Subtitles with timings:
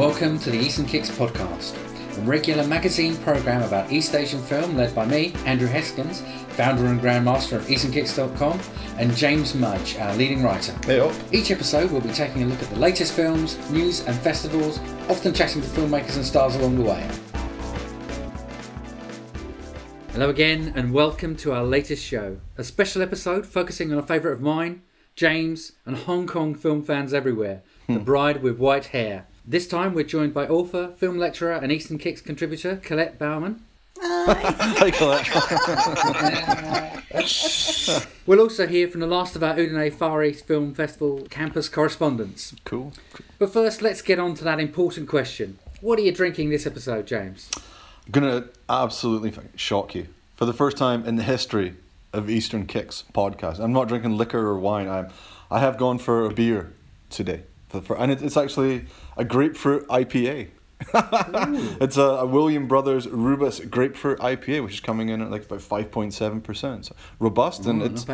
[0.00, 1.76] Welcome to the Eastern Kicks podcast,
[2.16, 6.22] a regular magazine program about East Asian film led by me, Andrew Heskins,
[6.52, 8.58] founder and grandmaster of EasternKicks.com,
[8.96, 10.72] and James Mudge, our leading writer.
[10.86, 11.12] Hey up.
[11.32, 14.78] Each episode we'll be taking a look at the latest films, news, and festivals,
[15.10, 17.06] often chatting to filmmakers and stars along the way.
[20.12, 24.32] Hello again, and welcome to our latest show, a special episode focusing on a favourite
[24.32, 24.80] of mine,
[25.14, 28.04] James, and Hong Kong film fans everywhere, The hmm.
[28.04, 29.26] Bride with White Hair.
[29.50, 33.58] This time we're joined by author, film lecturer, and Eastern Kicks contributor Colette Balman.
[34.00, 35.26] Hi, Colette.
[38.26, 42.54] We'll also hear from the last of our Udine Far East Film Festival campus correspondents.
[42.62, 42.92] cool.
[43.40, 45.58] But first, let's get on to that important question.
[45.80, 47.50] What are you drinking this episode, James?
[48.06, 50.06] I'm gonna absolutely shock you.
[50.36, 51.74] For the first time in the history
[52.12, 54.88] of Eastern Kicks podcast, I'm not drinking liquor or wine.
[54.88, 55.08] I'm,
[55.50, 56.72] I have gone for a beer
[57.08, 58.84] today, for the and it, it's actually
[59.20, 60.48] a grapefruit IPA.
[60.94, 65.60] it's a, a William Brothers Rubus grapefruit IPA, which is coming in at like about
[65.60, 66.86] five point seven percent.
[66.86, 68.06] So robust and it's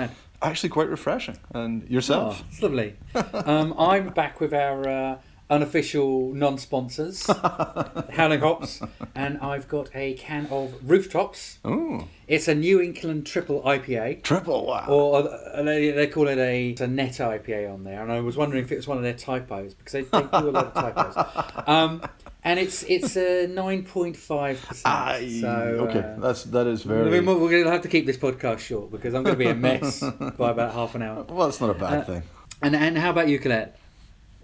[0.42, 1.38] actually quite refreshing.
[1.54, 2.42] And yourself?
[2.42, 2.96] Oh, lovely.
[3.32, 5.18] Um, I'm back with our uh,
[5.48, 7.26] unofficial non-sponsors,
[8.12, 8.80] Howling Hops,
[9.14, 11.58] and I've got a can of Rooftops.
[11.66, 14.22] Ooh, It's a New England Triple IPA.
[14.22, 14.86] triple wow.
[14.88, 18.20] Or uh, they, they call it a, it's a net IPA on there, and I
[18.20, 20.66] was wondering if it was one of their typos because they, they do a lot
[20.66, 21.14] of typos.
[21.66, 22.02] Um,
[22.44, 25.30] and it's it's a nine point five percent.
[25.40, 25.48] So
[25.88, 27.10] okay, uh, that's that is I very.
[27.10, 29.48] mean, we're going to have to keep this podcast short because I'm going to be
[29.50, 30.00] a mess
[30.38, 31.24] by about half an hour.
[31.28, 32.22] Well, it's not a bad Uh, thing.
[32.62, 33.76] And and how about you, Colette?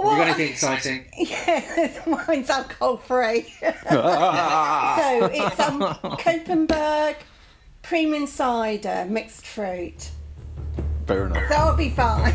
[0.00, 1.04] Have you got anything exciting?
[1.16, 3.42] Yeah, mine's alcohol free.
[3.60, 3.70] so
[5.32, 5.80] it's um,
[6.20, 7.16] Kopparberg
[7.82, 10.10] Premium Cider Mixed Fruit.
[11.06, 11.48] Fair enough.
[11.48, 12.32] That'll be fine.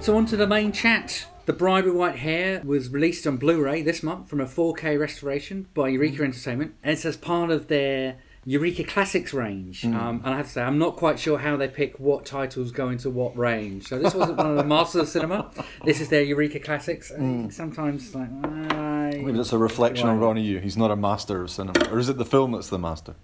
[0.00, 1.26] So on to the main chat.
[1.46, 5.68] The Bride with White Hair was released on Blu-ray this month from a 4K restoration
[5.72, 9.84] by Eureka Entertainment, and it's as part of their Eureka Classics range.
[9.84, 12.70] Um, and I have to say, I'm not quite sure how they pick what titles
[12.70, 13.88] go into what range.
[13.88, 15.50] So this wasn't one of the Masters of Cinema.
[15.84, 17.10] This is their Eureka Classics.
[17.10, 20.20] And sometimes, like, ah, Maybe that's a reflection on?
[20.20, 20.60] Ronny Yu.
[20.60, 21.90] He's not a master of cinema.
[21.90, 23.16] Or is it the film that's the master?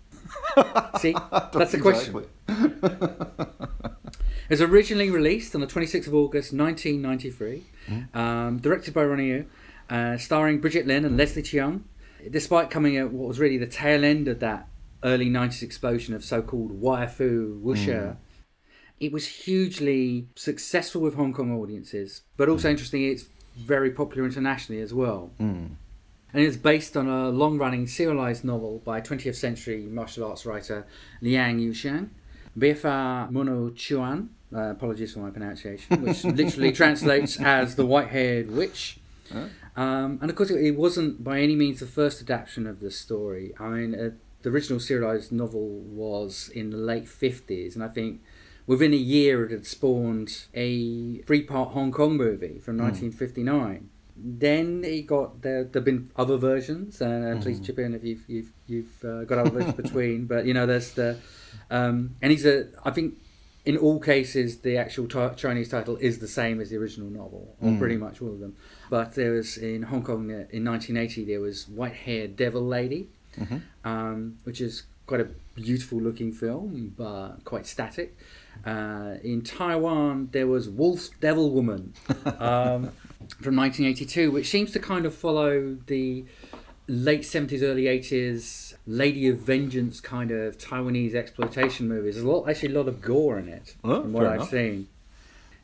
[0.98, 2.24] see, that's the question.
[2.48, 7.62] It was originally released on the 26th of August 1993,
[8.12, 9.46] um, directed by Ronny Yu,
[9.88, 11.82] uh, starring Brigitte Lin and Leslie Cheung.
[12.28, 14.68] Despite coming at what was really the tail end of that
[15.04, 18.16] early 90s explosion of so-called wire-fu wuxia,
[19.00, 23.24] it was hugely successful with Hong Kong audiences, but also interestingly, it's
[23.56, 25.30] very popular internationally as well.
[26.34, 30.86] And it's based on a long running serialized novel by 20th century martial arts writer
[31.20, 32.08] Liang Yusheng,
[32.58, 38.50] Bifa Mono Chuan, uh, apologies for my pronunciation, which literally translates as the white haired
[38.50, 38.98] witch.
[39.76, 42.90] Um, and of course, it, it wasn't by any means the first adaptation of the
[42.90, 43.52] story.
[43.58, 44.10] I mean, uh,
[44.42, 48.22] the original serialized novel was in the late 50s, and I think
[48.66, 54.84] within a year it had spawned a three part Hong Kong movie from 1959 then
[54.84, 55.64] it got there.
[55.64, 59.38] There've been other versions, and, and please chip in if you've you've you've uh, got
[59.38, 60.26] other versions between.
[60.32, 61.18] But you know, there's the
[61.70, 62.68] um, and he's a.
[62.84, 63.18] I think
[63.64, 67.56] in all cases the actual ti- Chinese title is the same as the original novel,
[67.60, 68.56] or pretty much all of them.
[68.90, 73.08] But there was in Hong Kong uh, in 1980 there was White Haired Devil Lady,
[73.84, 78.16] um, which is quite a beautiful looking film, but quite static.
[78.64, 81.94] Uh, in Taiwan, there was Wolf Devil Woman
[82.38, 82.90] um,
[83.40, 86.24] from 1982, which seems to kind of follow the
[86.88, 92.14] late 70s, early 80s Lady of Vengeance kind of Taiwanese exploitation movies.
[92.16, 94.50] There's a lot, actually, a lot of gore in it, Oh, from what I've enough.
[94.50, 94.88] seen.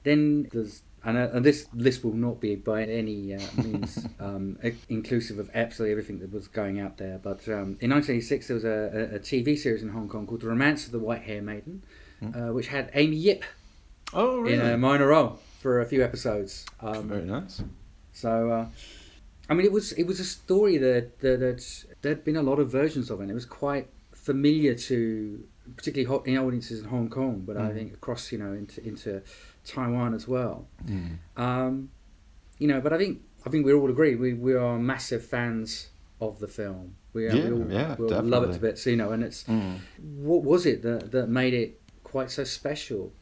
[0.05, 4.59] Then there's and, uh, and this list will not be by any uh, means um,
[4.89, 7.19] inclusive of absolutely everything that was going out there.
[7.19, 10.49] But um, in 1986, there was a, a, TV series in Hong Kong called The
[10.49, 11.83] Romance of the White Hair Maiden,
[12.23, 13.45] uh, which had Amy Yip
[14.15, 16.65] Oh, in a minor role for a few episodes.
[16.81, 17.63] Um, Very nice.
[18.13, 18.67] so, uh,
[19.51, 22.59] I mean, it was it was a story that that, that there'd been a lot
[22.59, 23.25] of versions of, it.
[23.25, 25.45] and it was quite familiar to
[25.77, 29.23] particularly ho- in audiences in Hong Kong, but I think across you know into into
[29.69, 30.67] Taiwan as well.
[30.87, 31.19] Mm.
[31.37, 31.91] Um,
[32.59, 35.89] you know, but I think I think we all agree we, we are massive fans
[36.21, 36.97] of the film.
[37.13, 39.13] We, Yeah, we all, yeah, we all love it to bits, you know.
[39.13, 39.79] And it's Mm.
[40.17, 43.13] what was it that that made it quite so special?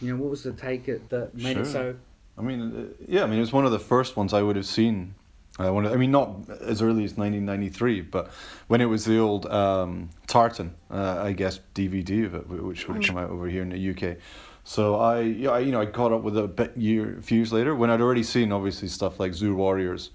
[0.00, 1.96] You know, what was the take it that made it so?
[2.38, 4.56] I mean, uh, yeah, I mean, it was one of the first ones I would
[4.56, 5.14] have seen.
[5.58, 8.30] I, wanted, I mean, not as early as 1993, but
[8.66, 12.98] when it was the old um, Tartan, uh, I guess, DVD of it, which would
[12.98, 14.18] have come out over here in the UK.
[14.68, 17.22] So I, yeah, I, you know, I caught up with it a bit year, a
[17.22, 20.10] few years later when I'd already seen obviously stuff like Zu Warriors,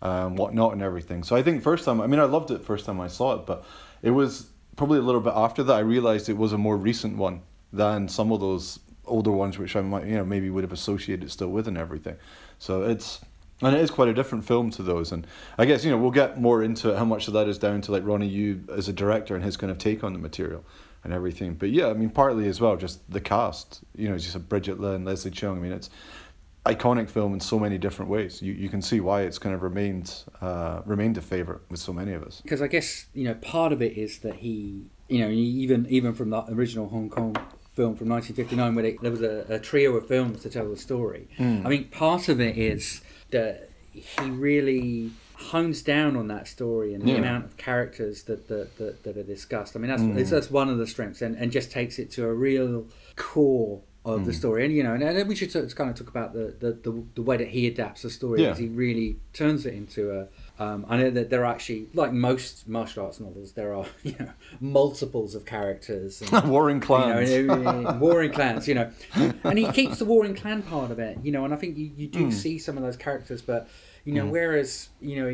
[0.00, 1.24] um, whatnot, and everything.
[1.24, 3.46] So I think first time, I mean, I loved it first time I saw it,
[3.46, 3.64] but
[4.02, 7.16] it was probably a little bit after that I realized it was a more recent
[7.16, 7.42] one
[7.72, 11.32] than some of those older ones, which I might, you know, maybe would have associated
[11.32, 12.16] still with and everything.
[12.60, 13.20] So it's
[13.60, 15.10] and it is quite a different film to those.
[15.10, 15.26] And
[15.58, 17.80] I guess you know we'll get more into it, how much of that is down
[17.80, 20.64] to like Ronny Yu as a director and his kind of take on the material
[21.06, 21.54] and everything.
[21.54, 23.80] But yeah, I mean partly as well just the cast.
[23.94, 25.56] You know, just a Brigitte Lin, Leslie Cheung.
[25.56, 25.88] I mean it's
[26.66, 28.42] iconic film in so many different ways.
[28.42, 31.92] You you can see why it's kind of remained uh, remained a favorite with so
[31.92, 32.40] many of us.
[32.42, 36.12] Because I guess you know part of it is that he, you know, even even
[36.12, 37.36] from the original Hong Kong
[37.72, 40.76] film from 1959, where they, there was a, a trio of films to tell the
[40.76, 41.28] story.
[41.38, 47.04] I think part of it is that he really hones down on that story and
[47.04, 47.18] the Yeah.
[47.18, 49.76] amount of characters that that, that, that are discussed.
[49.76, 50.16] I mean, that's mm.
[50.16, 52.86] it's, that's one of the strengths, and, and just takes it to a real
[53.16, 54.34] core of the mm.
[54.34, 54.64] story.
[54.64, 57.04] And you know, and, and we should of kind of talk about the, the, the,
[57.16, 58.48] the way that he adapts the story Yeah.
[58.48, 60.28] because he really turns it into a.
[60.58, 64.14] Um, I know that there are actually, like most martial arts novels, there are you
[64.18, 64.30] know
[64.60, 66.22] multiples of characters.
[66.22, 67.30] And, Warring clans.
[67.30, 68.90] You know, warring clans, you know,
[69.44, 71.90] and he keeps the warring clan part of it, you know, and I think you,
[71.96, 73.68] you do see some of those characters, but
[74.04, 75.28] you know, whereas you know,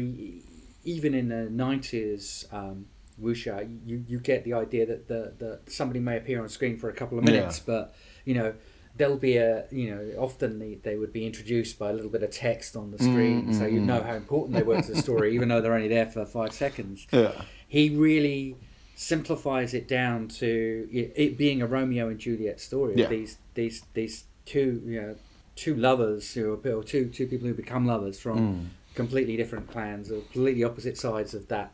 [0.85, 2.87] even in the nineties, um,
[3.23, 6.91] wuxia, you you get the idea that the, the somebody may appear on screen for
[6.91, 7.65] a couple of minutes, Yeah.
[7.67, 7.95] but
[8.25, 8.55] you know.
[9.03, 12.23] There'll be a, you know, often they, they would be introduced by a little bit
[12.23, 15.35] of text on the screen, so you know how important they were to the story,
[15.35, 17.33] even though they're only there for five seconds yeah.
[17.67, 18.57] he really
[18.95, 22.93] simplifies it down to it, it being a Romeo and Juliet story.
[22.93, 23.09] of Yeah.
[23.09, 25.17] These these these two you know
[25.57, 28.67] two lovers who are or two two people who become lovers from Mm.
[28.95, 31.69] completely different clans or completely opposite sides of that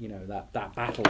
[0.00, 1.06] you know that that battle,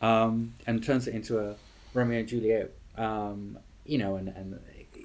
[0.00, 1.56] um, and turns it into a
[1.94, 2.72] Romeo and Juliet.
[2.96, 4.60] Um, you know, and and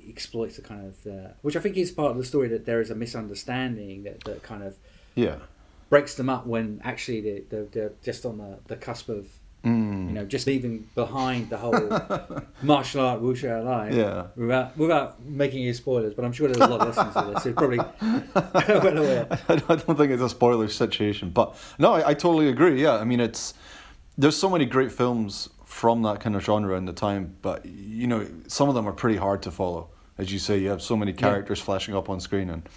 [0.10, 2.82] exploits the kind of uh, which I think is part of the story that there
[2.82, 4.76] is a misunderstanding that, that kind of
[5.16, 5.36] Yeah.
[5.90, 9.28] breaks them up when actually they, they're, they're just on the, the cusp of
[9.66, 10.08] Mm.
[10.08, 11.90] you know just leaving behind the whole
[12.64, 14.28] martial art wuxia life Yeah.
[14.38, 17.44] without without making any spoilers but I'm sure there's a lot of listeners to this
[17.44, 17.78] who probably
[18.86, 22.82] well aware I don't think it's a spoiler situation, but no, I, I totally agree.
[22.82, 23.54] Yeah, I mean, it's
[24.18, 28.08] there's so many great films from that kind of genre in the time, but you
[28.08, 29.90] know, some of them are pretty hard to follow.
[30.20, 32.70] As you say, you have so many characters flashing up on screen, and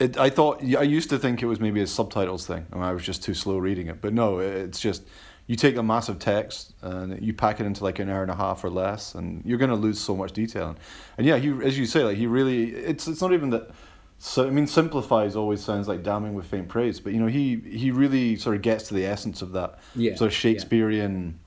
[0.00, 0.16] it.
[0.16, 3.04] I thought I used to think it was maybe a subtitles thing, and I was
[3.04, 4.00] just too slow reading it.
[4.00, 5.02] But no, it's just
[5.46, 8.34] you take a massive text and you pack it into like an hour and a
[8.34, 10.68] half or less, and you're going to lose so much detail.
[10.68, 10.78] And,
[11.18, 13.70] and yeah, he, as you say, like he really, it's it's not even that.
[14.18, 17.56] So I mean, simplifies always sounds like damning with faint praise, but you know, he
[17.56, 20.38] he really sort of gets to the essence of that Yeah, sort of yeah.
[20.38, 21.38] Shakespearean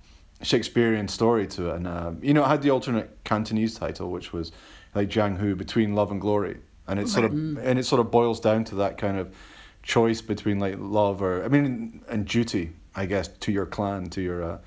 [0.42, 4.34] Shakespearean story to it, and um, you know, it had the alternate Cantonese title, which
[4.34, 4.52] was
[4.96, 8.10] like Jiang Hu between love and glory, and it sort of and it sort of
[8.10, 9.36] boils down to that kind of
[9.84, 14.22] choice between like love or I mean and duty, I guess, to your clan, to
[14.22, 14.44] your.
[14.44, 14.58] Uh,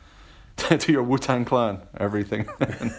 [0.79, 2.45] to your Wu Tang clan, everything,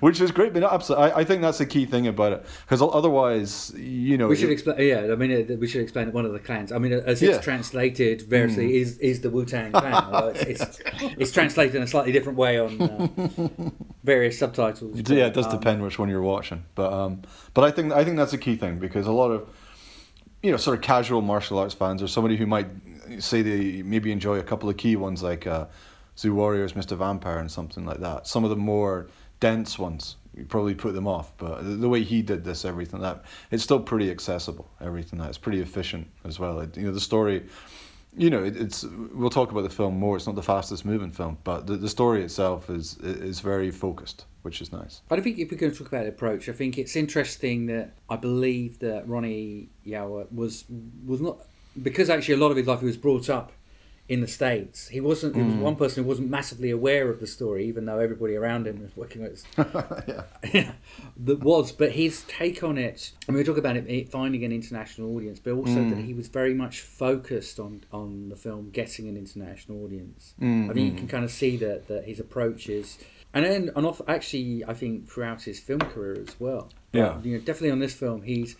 [0.00, 0.52] which is great.
[0.52, 4.28] But absolutely, I, I think that's the key thing about it, because otherwise, you know,
[4.28, 6.92] we should explain yeah I mean we should explain one of the clans I mean
[6.92, 7.38] as it's Yeah.
[7.38, 7.42] Mm.
[7.42, 10.80] translated variously is is the Wu-Tang clan although it's, it's,
[11.18, 13.70] it's translated in a slightly different way on uh,
[14.04, 17.22] various subtitles Yeah, it does Um, depend which one you're watching, but um,
[17.54, 19.48] but I think I think that's a key thing because a lot of
[20.42, 22.68] you know sort of casual martial arts fans or somebody who might
[23.18, 25.66] say they maybe enjoy a couple of key ones like uh,
[26.18, 26.96] Zu Warriors, Mr.
[26.96, 28.26] Vampire, and something like that.
[28.26, 29.08] Some of the more
[29.40, 33.24] dense ones you probably put them off, but the, way he did this, everything that
[33.50, 34.68] it's still pretty accessible.
[34.80, 36.60] Everything that it's pretty efficient as well.
[36.60, 37.46] It, you know the story.
[38.16, 38.84] You know, it, it's.
[38.84, 40.16] We'll talk about the film more.
[40.16, 44.26] It's not the fastest moving film, but the, the story itself is is very focused,
[44.42, 45.02] which is nice.
[45.08, 47.94] But I think if we're going to talk about approach, I think it's interesting that
[48.08, 50.64] I believe that Ronny Yu was
[51.04, 51.38] was not
[51.82, 53.52] because actually a lot of his life he was brought up
[54.08, 54.88] in the states.
[54.88, 55.36] He wasn't.
[55.36, 55.60] He was Mm.
[55.60, 58.96] one person who wasn't massively aware of the story, even though everybody around him was
[58.96, 59.44] working with.
[60.54, 60.72] yeah.
[61.24, 63.12] that was, but his take on it.
[63.28, 65.90] I mean, we talk about it, it finding an international audience, but also Mm.
[65.90, 70.34] that he was very much focused on on the film getting an international audience.
[70.40, 72.98] Mm, I think you can kind of see that that his approach is
[73.34, 76.70] and then and off actually I think throughout his film career as well.
[76.92, 77.20] Yeah.
[77.22, 78.56] you know, definitely on this film he's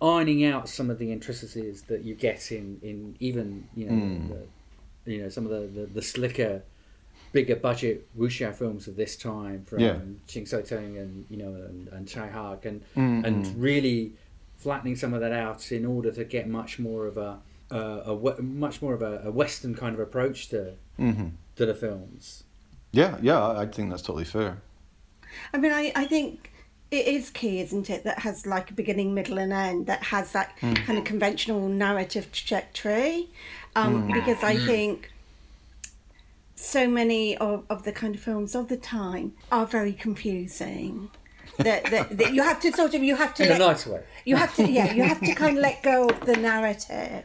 [0.00, 4.28] ironing out some of the intricacies that you get in in even you know Hmm.
[5.04, 6.62] the, you know some of the, the, the slicker
[7.32, 9.98] bigger budget wuxia films of this time from Yeah.
[10.26, 14.12] Ching Siu Tung and you know and, and Tsui Hark and Hmm, and really
[14.56, 17.38] flattening some of that out in order to get much more of a
[17.70, 21.28] uh, a much more of a, a western kind of approach to Mm-hmm.
[21.56, 22.44] to the films.
[22.92, 24.62] Yeah, yeah, I I think that's totally fair.
[25.52, 26.50] I mean, I, I think
[26.90, 30.32] it is key, isn't it, that has like a beginning, middle, and end, that has
[30.32, 30.74] that hmm.
[30.74, 33.28] kind of conventional narrative trajectory.
[33.74, 34.12] Um, hmm.
[34.12, 34.66] Because I hmm.
[34.66, 35.12] think
[36.54, 41.10] so many of, of the kind of films of the time are very confusing.
[41.58, 43.46] that, that, that you have to sort of, you have to.
[43.46, 44.02] In a nice way.
[44.24, 47.24] you have to yeah you have to kind of let go of the narrative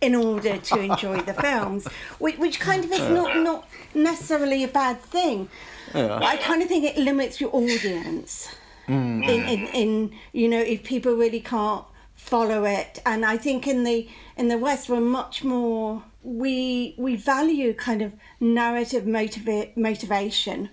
[0.00, 1.86] in order to enjoy the films
[2.18, 5.48] which, which kind of is not not necessarily a bad thing
[5.92, 8.48] But i kind of think it limits your audience
[8.88, 9.28] Mm.
[9.28, 11.84] in, in in you know if people really can't
[12.14, 13.00] follow it.
[13.06, 18.02] And i think in the in the west we're much more we we value kind
[18.02, 20.70] of narrative motiva- motivation.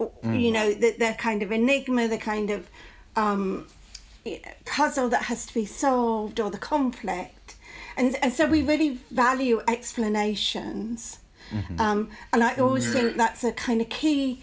[0.00, 0.40] Mm.
[0.40, 2.68] You know the, the kind of enigma the kind of
[3.16, 3.66] um
[4.64, 7.56] puzzle that has to be solved or the conflict.
[7.96, 8.68] And, and so we mm.
[8.68, 11.18] really value explanations.
[11.50, 11.80] Mm-hmm.
[11.80, 14.42] Um, and I always think that's a kind of key,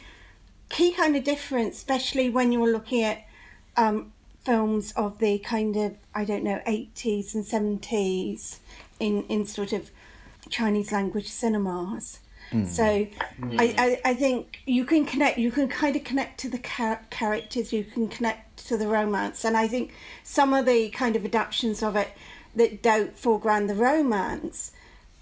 [0.70, 3.26] key kind of difference, especially when you're looking at
[3.76, 4.14] um,
[4.46, 8.58] films of the kind of, I don't know, 80s and 70s
[9.00, 9.92] in, in sort of
[10.50, 12.20] Chinese language cinemas.
[12.52, 12.66] Hmm.
[12.66, 13.08] So I,
[13.38, 13.58] hmm.
[13.60, 17.72] I, I think you can connect, you can kind of connect to the char- characters,
[17.72, 19.46] you can connect to the romance.
[19.46, 22.10] And I think some of the kind of adaptations of it
[22.56, 24.72] that don't foreground the romance,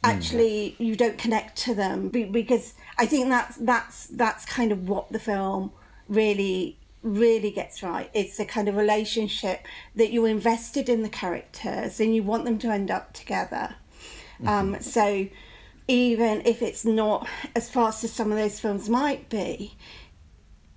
[0.03, 0.09] hmm.
[0.09, 5.11] actually you don't connect to them because I think that's, that's, that's kind of what
[5.11, 5.71] the film
[6.07, 8.09] really really gets right.
[8.13, 12.57] It's the kind of relationship that you're invested in the characters and you want them
[12.59, 13.75] to end up together.
[14.45, 15.27] Um, so
[15.87, 19.75] even if it's not as fast as some of those films might be,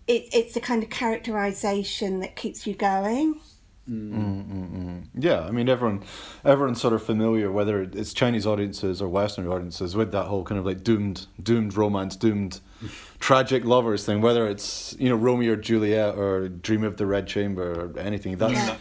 [0.07, 3.41] it, it's a kind of characterization that keeps you going.
[3.87, 6.03] Yeah, I mean everyone,
[6.45, 10.59] everyone's sort of familiar whether it's Chinese audiences or Western audiences with that whole kind
[10.59, 12.61] of like doomed, doomed romance, doomed,
[13.21, 14.21] tragic lovers thing.
[14.21, 18.37] Whether it's you know Romeo or Juliet or Dream of the Red Chamber or anything,
[18.37, 18.75] that's Yeah.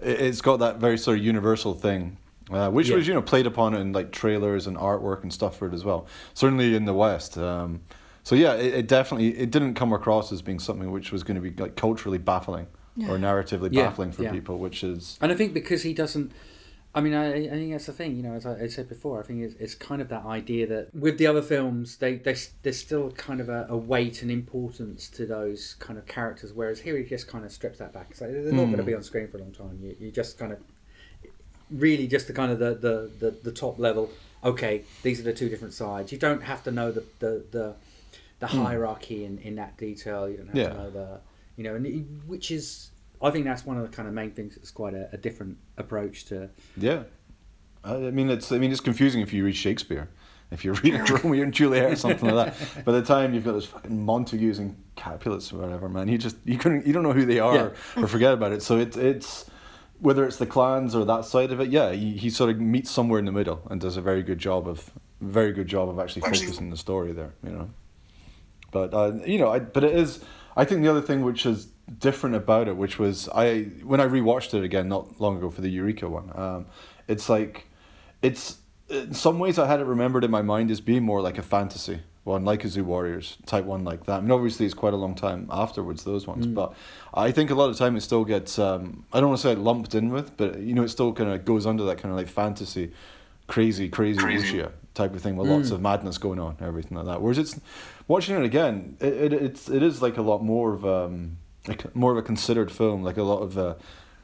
[0.00, 2.16] it- it's got that very sort of universal thing,
[2.50, 2.96] uh, which Yeah.
[2.96, 5.84] was you know played upon in like trailers and artwork and stuff for it as
[5.84, 6.06] well.
[6.34, 7.36] Certainly in the West.
[7.38, 7.80] Um,
[8.22, 11.34] so yeah, it, it definitely it didn't come across as being something which was going
[11.34, 12.66] to be like culturally baffling
[12.98, 14.32] or narratively Yeah, baffling for yeah.
[14.32, 16.32] people, which is And I think because he doesn't,
[16.94, 18.16] I mean, I, I think that's the thing.
[18.16, 20.66] You know, as I, I said before, I think it's, it's kind of that idea
[20.68, 24.30] that with the other films, they, they there's still kind of a, a weight and
[24.30, 28.14] importance to those kind of characters, whereas here he just kind of strips that back.
[28.14, 28.86] So they're not going to hmm.
[28.86, 29.80] be on screen for a long time.
[29.82, 30.60] You, you just kind of
[31.70, 34.10] really just the kind of the, the, the, the top level.
[34.44, 36.12] Okay, these are the two different sides.
[36.12, 37.74] You don't have to know the the the,
[38.38, 38.62] the hmm.
[38.62, 40.28] hierarchy in, in that detail.
[40.28, 40.68] You don't have Yeah.
[40.68, 41.20] to know the
[41.56, 42.90] you know, and it, which is
[43.22, 44.56] I think that's one of the kind of main things.
[44.56, 46.50] It's quite a, a different approach to.
[46.76, 47.04] Yeah,
[47.82, 50.08] I I mean it's I mean it's confusing if you read Shakespeare,
[50.50, 52.84] if you're reading Romeo and Juliet or something like that.
[52.84, 56.36] By the time you've got those fucking Montagues and Capulets or whatever, man, you just
[56.44, 58.62] you couldn't you don't know who they are or forget about it.
[58.62, 59.50] So it's it's
[60.00, 61.70] whether it's the clans or that side of it.
[61.70, 64.38] Yeah, he, he sort of meets somewhere in the middle and does a very good
[64.38, 67.32] job of very good job of actually focusing the story there.
[67.42, 67.70] You know,
[68.70, 70.20] but uh, you know, I, but it is.
[70.56, 71.68] I think the other thing which is
[71.98, 75.60] different about it, which was I when I rewatched it again not long ago for
[75.60, 76.66] the Eureka one, um,
[77.08, 77.66] it's like
[78.22, 78.58] it's
[78.88, 81.42] in some ways I had it remembered in my mind as being more like a
[81.42, 84.18] fantasy one, like a Zu Warriors type one, like that.
[84.18, 86.74] I mean, obviously it's quite a long time afterwards those ones, but
[87.12, 89.54] I think a lot of time it still gets um, I don't want to say
[89.54, 92.18] lumped in with, but you know it still kind of goes under that kind of
[92.18, 92.92] like fantasy,
[93.46, 97.20] crazy, crazy, wuxia type of thing with lots of madness going on, everything like that.
[97.20, 97.60] Whereas it's
[98.08, 101.94] watching it again, it, it it's it is like a lot more of um like
[101.94, 103.74] more of a considered film, like a lot of uh,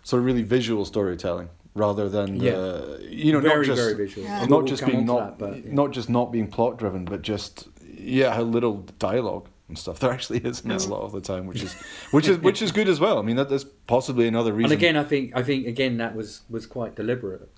[0.02, 2.52] sort of really visual storytelling rather than Yeah.
[2.52, 4.26] uh, you know Very, not just very visual.
[4.26, 4.40] Yeah.
[4.40, 5.72] Not we'll just being not that, but, yeah.
[5.72, 10.10] not just not being plot driven, but just yeah, how little dialogue and stuff there
[10.12, 11.72] actually is in it a lot of the time, which is
[12.10, 13.18] which is which is good as well.
[13.18, 14.72] I mean, that is possibly another reason.
[14.72, 17.48] And again, I think I think again that was was quite deliberate.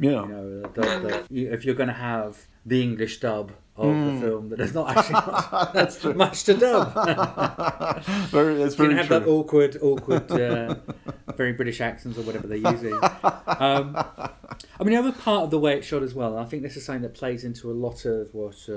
[0.00, 4.06] yeah, You know, the, the, if you're going to have the English dub of Hmm.
[4.14, 6.86] the film, that there's not actually much, much to dub.
[8.30, 9.18] very, it's you very have true.
[9.20, 10.74] that awkward, awkward uh,
[11.36, 12.94] very British accents or whatever they're using.
[13.64, 13.94] um,
[14.80, 16.62] I mean, the other part of the way it's shot as well, and I think
[16.62, 18.74] this is something that plays into a lot of what uh,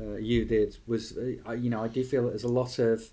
[0.00, 0.76] uh, you did.
[0.86, 3.08] Was uh, you know, I do feel that there's a lot of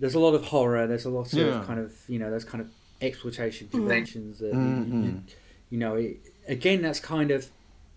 [0.00, 0.86] there's a lot of horror.
[0.86, 1.44] There's a lot Yeah.
[1.60, 2.68] of kind of you know, there's kind of
[3.02, 5.02] exploitation conventions that you- Mm-hmm.
[5.04, 5.22] you,
[5.70, 5.94] you know.
[5.96, 6.16] It,
[6.48, 7.48] again, that's kind of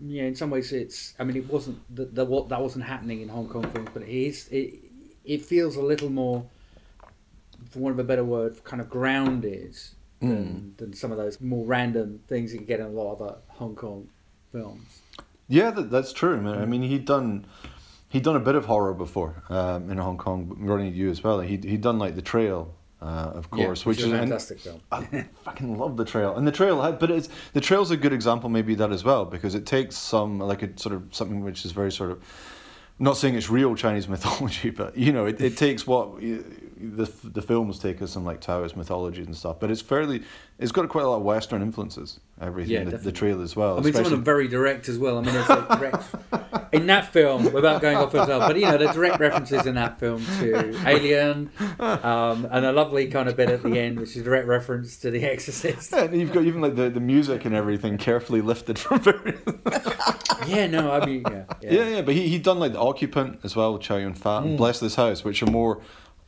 [0.03, 0.23] yeah.
[0.23, 1.13] In some ways, it's.
[1.19, 4.03] I mean, it wasn't that that what that wasn't happening in Hong Kong films, but
[4.03, 4.47] it is.
[4.49, 4.75] It
[5.25, 6.45] it feels a little more,
[7.69, 9.77] for want of a better word, kind of grounded
[10.19, 13.37] than, than some of those more random things you get in a lot of other
[13.49, 14.09] Hong Kong
[14.51, 15.01] films.
[15.47, 16.39] Yeah, that, that's true.
[16.41, 16.61] Man.
[16.61, 17.45] I mean, he'd done
[18.09, 21.39] he'd done a bit of horror before um, in Hong Kong, Ronny Yu as well.
[21.39, 24.81] He'd he'd done like the Trail, uh, of course, which, which, is a fantastic film.
[24.91, 28.49] I fucking love the Trail, and the Trail, but it's the Trail's a good example,
[28.49, 31.71] maybe that as well, because it takes some like a sort of something which is
[31.71, 32.21] very sort of.
[32.99, 37.41] Not saying it's real Chinese mythology, but you know, it, it takes what the the
[37.41, 39.59] films take us some like Taoist mythologies and stuff.
[39.59, 40.23] But it's fairly,
[40.57, 42.19] it's got quite a lot of Western influences.
[42.41, 43.11] Everything, Yeah, the, the.
[43.11, 43.77] Trail as well.
[43.77, 45.17] I mean, some of them very direct as well.
[45.17, 46.03] I mean, it's like direct
[46.71, 48.39] in that film without going off as well.
[48.39, 53.07] But you know, the direct references in that film to Alien, um, and a lovely
[53.07, 55.91] kind of bit at the end, which is a direct reference to The Exorcist.
[55.91, 59.41] Yeah, and you've got even like the, the music and everything carefully lifted from various.
[60.47, 61.71] Yeah, no, I mean, yeah, yeah.
[61.71, 64.53] Yeah, yeah, but he he'd done like the Occupant as well, Chow Yun Fat, and
[64.53, 64.57] mm.
[64.57, 65.81] Bless This House, which are more,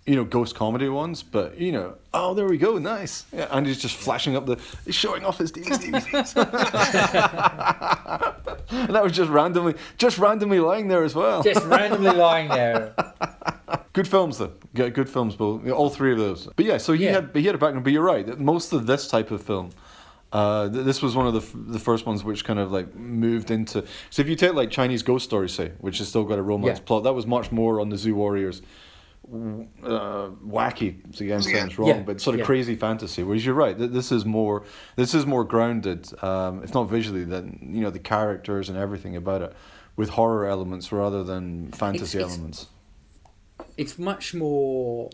[0.06, 1.24] you know, ghost comedy ones.
[1.24, 3.26] But you know, oh, there we go, nice.
[3.34, 6.36] Yeah, and he's just flashing up the, he's showing off his DVDs.
[8.72, 11.44] and that was just randomly, just randomly lying there as well.
[11.44, 12.94] Just randomly lying there.
[13.94, 16.48] Good films though, good, good films, both all three of those.
[16.56, 17.12] But yeah, so he Yeah.
[17.14, 17.84] had, he had a background.
[17.84, 19.72] But you're right, that most of this type of film.
[20.34, 22.96] Uh, th- this was one of the f- the first ones which kind of like
[22.96, 23.84] moved into.
[24.10, 26.80] So if you take like Chinese ghost stories, say, which has still got a romance
[26.80, 26.86] Yeah.
[26.86, 28.62] plot, that was much more on the Zu Warriors,
[29.84, 30.98] uh, wacky.
[31.16, 32.00] So again, sounds wrong, Yeah.
[32.02, 32.46] but sort of Yeah.
[32.46, 33.24] crazy fantasy.
[33.24, 34.64] Whereas you're right, th- this is more
[34.96, 39.16] this is more grounded, um, if not visually, than you know the characters and everything
[39.16, 39.54] about it,
[39.98, 42.68] with horror elements rather than fantasy it's- elements.
[43.78, 45.10] It's much more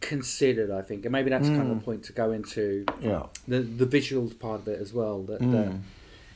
[0.00, 2.84] considered, I think, and maybe that's kind of a point to go into.
[3.00, 3.24] Yeah.
[3.46, 5.22] the the visual part of it as well.
[5.24, 5.52] That, Mm.
[5.52, 5.72] that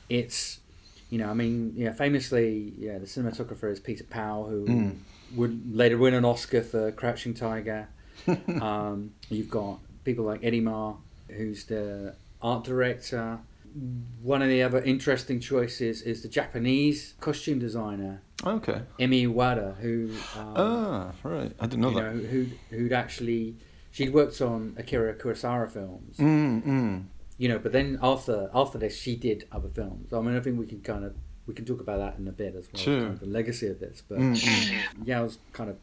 [0.08, 0.58] it's
[1.10, 4.94] you know, I mean, yeah, famously, yeah, the cinematographer is Peter Pau, who Mm.
[5.36, 7.88] would later win an Oscar for Crouching Tiger.
[8.60, 10.94] um, you've got people like Eddie Ma,
[11.28, 13.38] who's the art director.
[14.22, 18.82] One of the other interesting choices is the Japanese costume designer Okay.
[18.98, 21.52] Emi Wada, who um, Ah, right.
[21.60, 22.14] I didn't know that.
[22.14, 23.56] know who who'd actually
[23.90, 27.04] she'd worked on Akira Kurosawa films Mm, mm.
[27.38, 30.12] you know, but then after after this, she did other films.
[30.12, 31.14] I mean, I think we can kind of
[31.46, 33.00] we can talk about that in a bit as well, Sure.
[33.00, 34.02] kind of the legacy of this.
[34.08, 34.82] But Mm, mm.
[35.04, 35.76] yeah, was kind of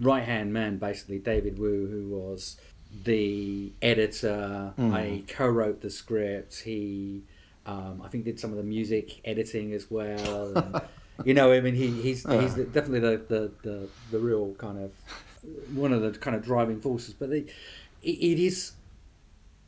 [0.00, 2.56] right hand man, basically David Wu, who was
[3.04, 4.72] the editor.
[4.78, 4.92] Mm.
[4.92, 6.60] I co-wrote the script.
[6.60, 7.22] He,
[7.66, 10.56] um, I think, did some of the music editing as well.
[10.58, 10.80] And,
[11.24, 14.92] you know, I mean, he, he's he's definitely the, the, the, the real kind of
[15.74, 17.14] one of the kind of driving forces.
[17.14, 17.48] But it,
[18.02, 18.72] it, it is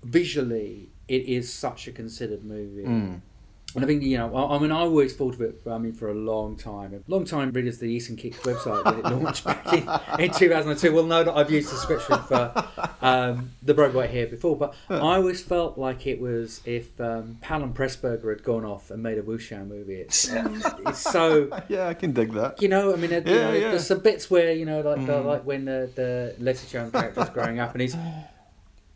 [0.03, 2.85] visually, it is such a considered movie.
[2.85, 3.21] Mm.
[3.75, 5.61] And I think you know, I, I mean, I always thought of it.
[5.67, 8.85] I mean, for a long time, a long time readers of the Eastern Kicks website
[8.85, 9.89] when it launched back in,
[10.25, 12.53] in 2002 will know that I've used the description for
[13.03, 14.57] um, the Broad White here before.
[14.57, 19.03] But I always felt like it was if um, Palin Pressburger had gone off and
[19.03, 19.95] made a Wuxian movie.
[19.97, 20.29] It's,
[20.87, 22.63] it's so Yeah, I can dig that.
[22.63, 23.59] you know, I mean, there- you Yeah, know, yeah.
[23.67, 23.71] Mm.
[23.71, 27.29] there's some bits where you know, like the, like when the the Leslie Chow character's
[27.31, 27.97] growing up and he's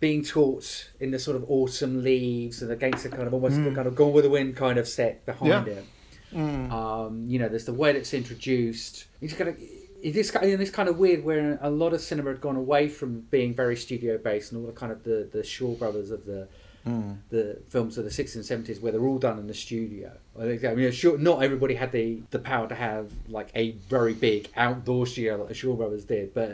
[0.01, 3.73] being taught in the sort of autumn leaves and against the kind of almost the
[3.75, 5.67] kind of Gone with the Wind kind of set behind Mm.
[5.67, 5.75] Yeah.
[5.75, 6.73] him.
[6.73, 9.07] Um, you know, there's the way it's introduced.
[9.21, 9.59] It's kind of
[10.01, 12.55] it is kind of, it's kind of weird where a lot of cinema had gone
[12.55, 16.11] away from being very studio based and all the kind of the the Shaw brothers
[16.11, 16.47] of the
[16.89, 17.19] Mm.
[17.31, 20.11] the films of the 60s and 70s where they're all done in the studio.
[20.41, 24.49] I mean, sure, not everybody had the, the power to have like a very big
[24.57, 26.53] outdoor studio like the Shaw Brothers did, but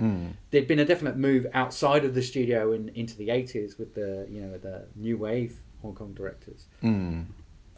[0.50, 4.26] there'd been a definite move outside of the studio and into the 80s with the
[4.30, 7.26] you know the new wave Hong Kong directors, Mm.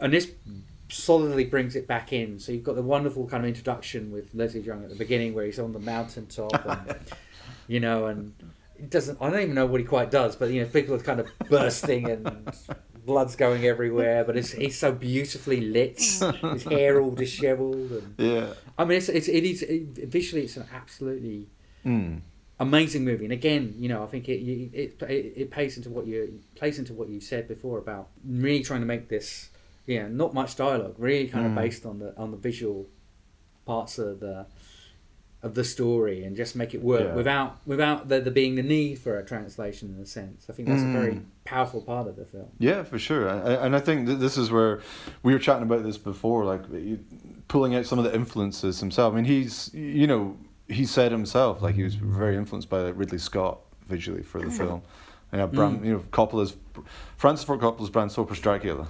[0.01, 0.31] and this
[0.89, 2.39] solidly brings it back in.
[2.39, 5.45] So you've got the wonderful kind of introduction with Leslie Cheung at the beginning where
[5.45, 6.97] he's on the mountaintop and
[7.69, 8.33] you know and
[8.79, 10.99] it doesn't I don't even know what he quite does, but you know people are
[11.01, 12.53] kind of bursting and
[13.05, 15.99] blood's going everywhere, but it's he's so beautifully lit.
[16.01, 18.53] His hair all dishevelled and Yeah.
[18.79, 21.49] I mean it's, it's it is it, visually it's an absolutely
[21.85, 22.21] Mm.
[22.59, 23.25] amazing movie.
[23.25, 26.79] And again, you know, I think it it, it, it plays into what you plays
[26.81, 29.51] into what you said before about really trying to make this,
[29.87, 32.89] yeah, not much dialogue, really kind of based on the on the visual
[33.67, 34.47] parts of the
[35.47, 37.15] of the story and just make it work Yeah.
[37.15, 40.47] without without there, there being the need for a translation in a sense.
[40.51, 41.23] I think that's a very mm.
[41.45, 42.49] powerful part of the film.
[42.59, 43.29] Yeah, for sure.
[43.29, 44.81] I- I- And I think that this is where
[45.23, 46.63] we were chatting about this before, like
[47.49, 49.13] pulling out some of the influences himself.
[49.13, 50.37] I mean, he's, you know,
[50.69, 54.57] he said himself, like he was very influenced by Ridley Scott visually for the mm.
[54.59, 54.83] film.
[55.33, 55.53] Yeah, mm.
[55.53, 56.57] Bram, you know, Coppola's,
[57.17, 58.87] Francis Ford Coppola's Bram Stoker's Dracula.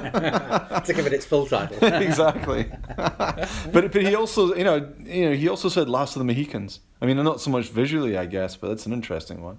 [0.84, 1.76] to give it its full title.
[1.82, 2.70] exactly.
[2.96, 6.80] but but he also, you know, you know, he also said Last of the Mohicans.
[7.00, 9.58] I mean, not so much visually, I guess, but that's an interesting one.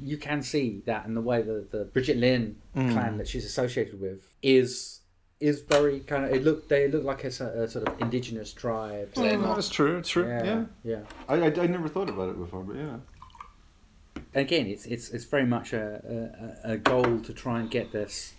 [0.00, 2.92] you can see that in the way that the Brigitte Lin Mm.
[2.92, 5.00] clan that she's associated with is
[5.40, 9.12] is very kind of it look they look like a sort of indigenous tribe.
[9.14, 9.98] They're Yeah, not- that's true.
[9.98, 10.26] It's true.
[10.26, 10.64] yeah, Yeah.
[10.84, 11.00] yeah.
[11.28, 12.96] I, I I never thought about it before, but yeah.
[14.34, 18.34] Again, it's it's it's very much a, a, a goal to try and get this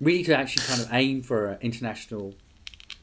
[0.00, 2.34] really to actually kind of aim for an international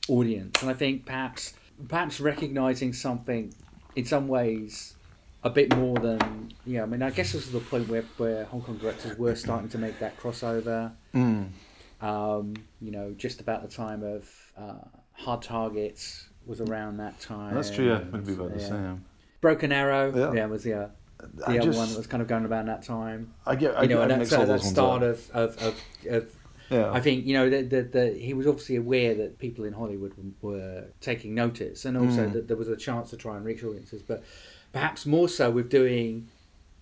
[0.10, 1.54] audience, and I think perhaps
[1.88, 3.54] perhaps recognizing something
[3.96, 4.96] in some ways
[5.44, 6.84] a bit more than yeah.
[6.84, 9.70] I mean, I guess this was the point where where Hong Kong directors were starting
[9.70, 10.92] to make that crossover.
[11.14, 11.50] Mm.
[12.02, 17.56] Um, you know, just about the time of uh, Hard Targets was around that time.
[17.56, 17.88] That's true.
[17.88, 19.06] Yeah, and, would be about the same.
[19.40, 20.34] Broken Arrow, Yeah.
[20.34, 20.88] yeah, was the uh,
[21.34, 23.34] the I other just- one that was kind of going around that time.
[23.46, 23.78] I get.
[23.78, 25.10] I, You know, I and mix that's all at the ones start up.
[25.10, 25.76] of, of, of,
[26.10, 26.36] of
[26.74, 26.92] Yeah.
[26.92, 30.14] I think you know that the, the, he was obviously aware that people in Hollywood
[30.42, 32.34] were taking notice, and also Mm.
[32.34, 34.02] that there was a chance to try and reach audiences.
[34.02, 34.24] But
[34.74, 36.28] perhaps more so with doing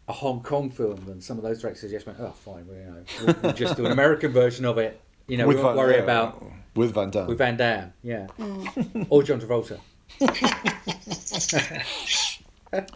[0.08, 2.86] a Hong Kong film than some of those directors just went, "Oh, fine, we, you
[2.86, 5.78] know, we'll, we'll just do an American version of it." You know, we won't Van-
[5.78, 6.44] worry yeah, about
[6.76, 7.28] with Van Damme.
[7.28, 8.28] with Van Damme, yeah,
[9.10, 9.80] or John Travolta.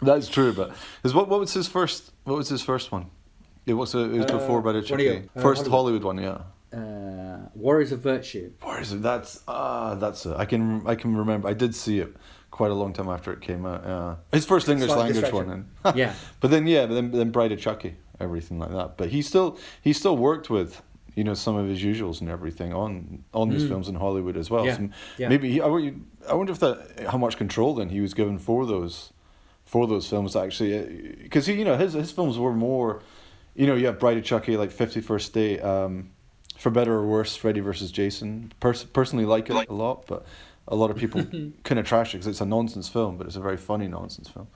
[0.02, 0.72] That's true, but
[1.04, 2.10] is what what was his first?
[2.24, 3.10] What was his first one?
[3.66, 6.02] It was it was Uh, before Better what are uh, First Hollywood.
[6.02, 6.38] Hollywood one, yeah.
[6.76, 8.52] Uh, Warriors of Virtue.
[8.80, 9.02] Is it?
[9.02, 10.34] That's ah, that's it.
[10.36, 11.48] I can I can remember.
[11.48, 12.14] I did see it
[12.50, 13.82] quite a long time after it came out.
[13.84, 15.50] Yeah, his first English Slight language one.
[15.84, 16.14] And Yeah.
[16.40, 18.96] but then yeah, but then then Bride of Chucky, everything like that.
[18.96, 20.82] But he still he still worked with
[21.14, 24.50] you know some of his usuals and everything on on these films in Hollywood as
[24.50, 24.64] well.
[24.64, 24.66] Mm.
[24.66, 25.28] Yeah, So yeah.
[25.28, 25.94] Maybe he, I, wonder-
[26.28, 29.12] I wonder if that how much control then he was given for those
[29.64, 33.02] for those films actually because you know his his films were more
[33.54, 36.10] you know you have Bride of Chucky like Fifty First Date um,
[36.58, 40.24] for better or worse Freddy versus Jason Pers- personally like it a lot but
[40.68, 41.22] a lot of people
[41.64, 44.28] kind of trash it because it's a nonsense film but it's a very funny nonsense
[44.28, 44.48] film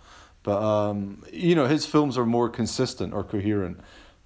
[0.43, 3.79] but um, you know his films are more consistent or coherent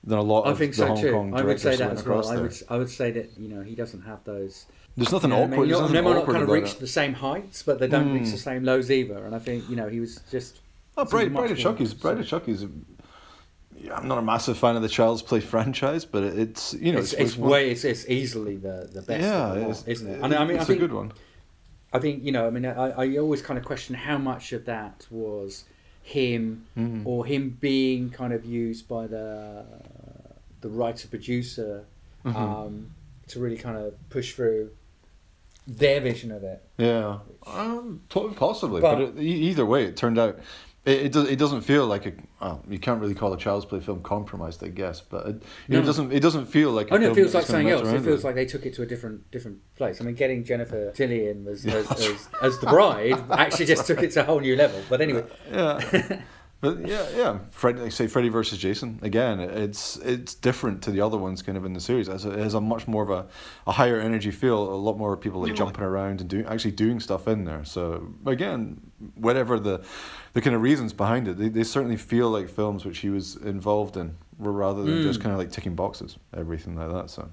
[0.04, 1.12] than a lot I of think the so Hong too.
[1.12, 2.28] Kong I would say that as well.
[2.28, 4.66] I would, I would say that you know he doesn't have those.
[4.96, 5.58] There's nothing you know, awkward.
[5.58, 7.88] I mean, not, nothing they might not kind of reach the same heights, but they
[7.88, 8.32] don't reach Mm.
[8.32, 9.24] the same lows either.
[9.24, 10.60] And I think you know he was just.
[10.96, 12.64] Oh, Bride, much Bride of Chucky's Bride of Chucky's.
[13.76, 16.98] Yeah, I'm not a massive fan of the Child's Play franchise, but it's you know
[17.00, 19.20] It's, it's one- way it's, it's easily the the best.
[19.22, 20.20] yeah, of the lot, it's, isn't it?
[20.22, 21.12] And I mean, it's I think a good one.
[21.92, 22.46] I think you know.
[22.46, 25.64] I mean, I, I always kind of question how much of that was
[26.02, 27.06] him Mm-hmm.
[27.06, 29.64] or him being kind of used by the
[30.60, 31.84] the writer producer
[32.24, 32.36] Mm-hmm.
[32.36, 32.90] um,
[33.28, 34.70] to really kind of push through
[35.66, 36.62] their vision of it.
[36.78, 38.00] Yeah, um,
[38.36, 40.38] possibly, but, But- it, either way, it turned out
[40.84, 42.12] it it, does, it doesn't feel like a.
[42.40, 45.78] Well, you can't really call a Child's Play film compromised, I guess, but it, know,
[45.78, 46.90] it doesn't it doesn't feel like.
[46.90, 47.88] A Oh no, it feels like something else.
[47.88, 50.00] It feels like they took it to a different different place.
[50.00, 54.12] I mean, getting Jennifer Tilly as as, as, as the bride actually just took it
[54.12, 54.82] to a whole new level.
[54.88, 56.20] But anyway, yeah.
[56.64, 57.38] But yeah, yeah.
[57.50, 59.38] Fred, like say Freddy versus Jason again.
[59.38, 62.08] It's it's different to the other ones kind of in the series.
[62.08, 63.26] It has a, it has a much more of a,
[63.66, 64.62] a higher energy feel.
[64.62, 67.64] A lot more people like jumping around and doing actually doing stuff in there.
[67.64, 68.80] So again,
[69.14, 69.84] whatever the
[70.32, 73.36] the kind of reasons behind it, they, they certainly feel like films which he was
[73.36, 75.24] involved in, rather than just mm.
[75.24, 77.10] kind of like ticking boxes, everything like that.
[77.10, 77.28] So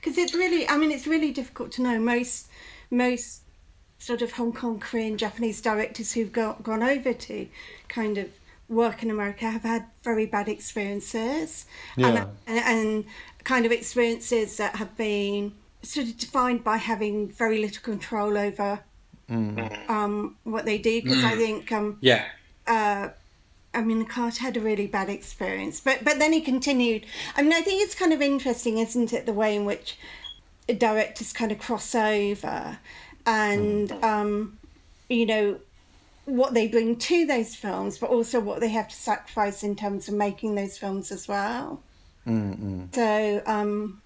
[0.00, 2.48] because it's really i mean it's really difficult to know most
[2.90, 3.42] most
[3.98, 7.46] sort of hong kong korean japanese directors who've go, gone over to
[7.88, 8.28] kind of
[8.70, 11.66] work in america have had very bad experiences.
[11.96, 12.08] Yeah.
[12.08, 13.04] and, and, and
[13.44, 15.52] kind of experiences that have been
[15.82, 18.80] sort of defined by having very little control over
[19.88, 22.24] um, what they do because i think um, yeah,
[23.72, 27.06] I mean, Carter had a really bad experience, but but then he continued.
[27.36, 29.96] I mean, I think it's kind of interesting, isn't it, the way in which
[30.66, 32.78] directors kind of cross over,
[33.26, 34.58] and um,
[35.08, 35.60] you know
[36.24, 40.08] what they bring to those films, but also what they have to sacrifice in terms
[40.08, 41.82] of making those films as well.
[42.92, 44.00] So um,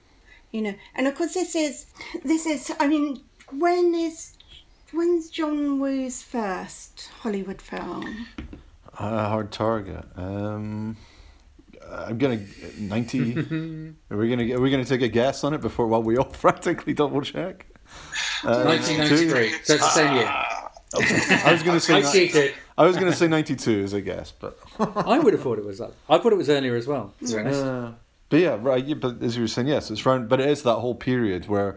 [0.52, 1.86] you know, and of course, this is
[2.24, 2.72] this is.
[2.78, 4.36] I mean, when is
[4.92, 8.26] when's John Woo's first Hollywood film?
[8.98, 10.04] a hard target.
[10.16, 10.96] Um,
[11.90, 12.40] I'm gonna
[12.78, 13.36] ninety.
[14.10, 16.24] are we gonna are we gonna take a guess on it before while we all
[16.30, 17.66] frantically double check?
[18.44, 19.50] Uh, 1993.
[19.64, 20.44] So it's the same year.
[20.94, 21.94] I was going to say.
[21.94, 22.54] I ni- cheated.
[22.76, 25.64] I was going to say ninety-two as a guess, but I would have thought it
[25.64, 25.80] was.
[25.80, 27.12] Like, I thought it was earlier as well.
[27.26, 27.48] To.
[27.48, 27.92] Uh,
[28.28, 28.84] but yeah, right.
[28.84, 30.28] Yeah, but as you were saying, yes, it's round.
[30.28, 31.76] But it is that whole period where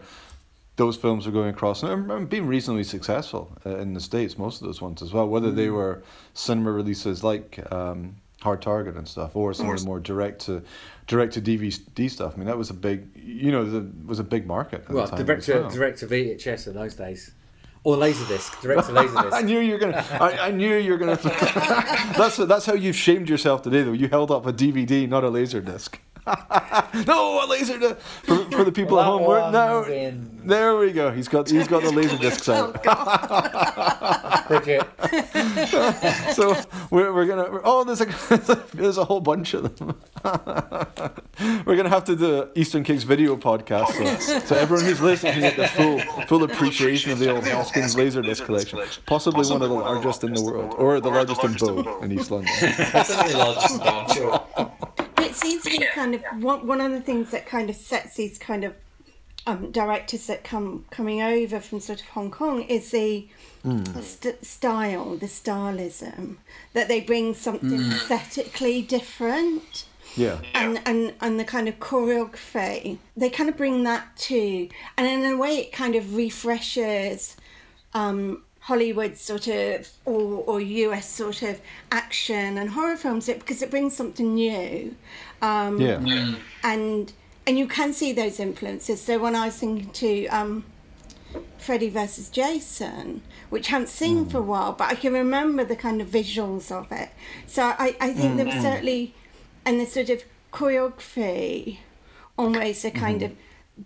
[0.76, 4.38] those films are going across and and being reasonably successful uh, in the states.
[4.38, 6.02] Most of those ones as well, whether they were
[6.34, 10.62] cinema releases like um, Hard Target and stuff, or some of the more direct to
[11.06, 12.34] direct to DVD stuff.
[12.34, 14.82] I mean, that was a big, you know, the, was a big market.
[14.88, 15.70] At Well, the time direct to well.
[15.70, 17.32] direct to VHS in those days,
[17.84, 18.60] or Laserdisc.
[18.60, 19.32] Direct to laser disc.
[19.32, 20.04] I knew you were gonna.
[20.20, 21.16] I, I knew you were gonna.
[21.22, 23.92] that's that's how you've shamed yourself today, though.
[23.92, 26.00] You held up a DVD, not a laser disc.
[27.06, 29.24] no, a laser disc for, for the people at home.
[29.24, 30.42] We're, no, wins.
[30.44, 31.10] there we go.
[31.10, 32.82] He's got he's got the laser discs out.
[34.48, 34.82] Bridget.
[36.34, 36.54] so
[36.90, 37.50] we're, we're gonna.
[37.50, 38.06] we're- oh, there's a
[38.74, 39.94] there's a whole bunch of them.
[41.66, 45.34] we're gonna have to do an Eastern Kicks video podcast, so, so everyone who's listening
[45.34, 48.80] can get the full full appreciation of the old Heskins laser disc collection.
[49.06, 52.30] Possibly one of the largest in the world, or the largest in Bow in East
[52.30, 52.52] London.
[52.60, 54.70] Definitely large, I'm sure.
[55.40, 57.76] But it seems to be kind of one, one of the things that kind of
[57.76, 58.74] sets these kind of
[59.46, 63.28] um, directors that come coming over from sort of Hong Kong is the
[64.02, 66.36] st- style, the stylism
[66.74, 69.84] that they bring something aesthetically different.
[70.16, 70.40] Yeah.
[70.54, 74.68] and, and and the kind of choreography they kind of bring that too.
[74.96, 77.36] And in a way it kind of refreshes
[77.94, 81.58] um hollywood sort of or, or us sort of
[81.90, 84.94] action and horror films it because it brings something new
[85.40, 86.34] um Yeah.
[86.62, 87.12] and
[87.46, 89.00] and you can see those influences.
[89.00, 90.52] So when i was thinking to um
[91.56, 95.76] Freddy versus Jason, which I haven't seen for a while, but I can remember the
[95.76, 97.10] kind of visuals of it.
[97.46, 99.14] So I, I think there was certainly,
[99.66, 101.78] and the sort of choreography,
[102.38, 103.32] almost a kind of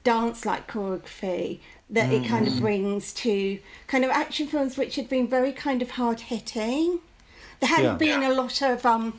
[0.05, 1.61] dance like choreography
[1.93, 5.83] that it kind of brings to kind of action films which had been very kind
[5.83, 6.99] of hard hitting.
[7.61, 8.19] There hadn't Yeah.
[8.19, 9.15] been a lot of um,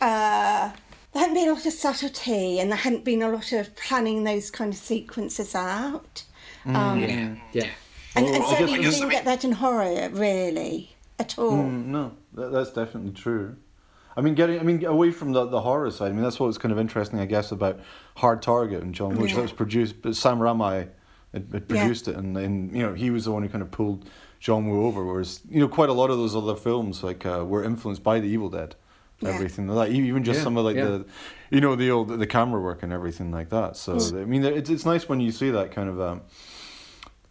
[0.00, 0.70] uh,
[1.12, 4.24] there hadn't been a lot of subtlety, and there hadn't been a lot of planning
[4.24, 6.24] those kind of sequences out.
[6.66, 7.66] Um, Yeah, yeah.
[8.16, 11.52] and, Well, and certainly you didn't get that in horror, really, at all.
[11.52, 13.54] Mm, no, that, that's definitely true.
[14.16, 16.08] I mean, getting, I mean, away from the, the horror side.
[16.10, 17.78] I mean, that's what was kind of interesting, I guess, about
[18.16, 19.26] Hard Target and John Woo.
[19.26, 19.36] Yeah.
[19.36, 20.88] That was produced, but Sam Raimi
[21.34, 21.82] had, had Yeah.
[21.82, 24.08] produced it, and, and you know, he was the one who kind of pulled
[24.40, 25.04] John Woo over.
[25.04, 28.20] Whereas, you know, quite a lot of those other films like uh, were influenced by
[28.20, 28.74] The Evil Dead,
[29.20, 29.30] Yeah.
[29.34, 29.94] everything like that.
[29.94, 30.84] Even just Yeah, some of like yeah.
[30.84, 31.04] the,
[31.50, 33.76] you know, the old the camera work and everything like that.
[33.76, 34.22] So Mm.
[34.22, 36.00] I mean, it's it's nice when you see that kind of.
[36.00, 36.20] Um,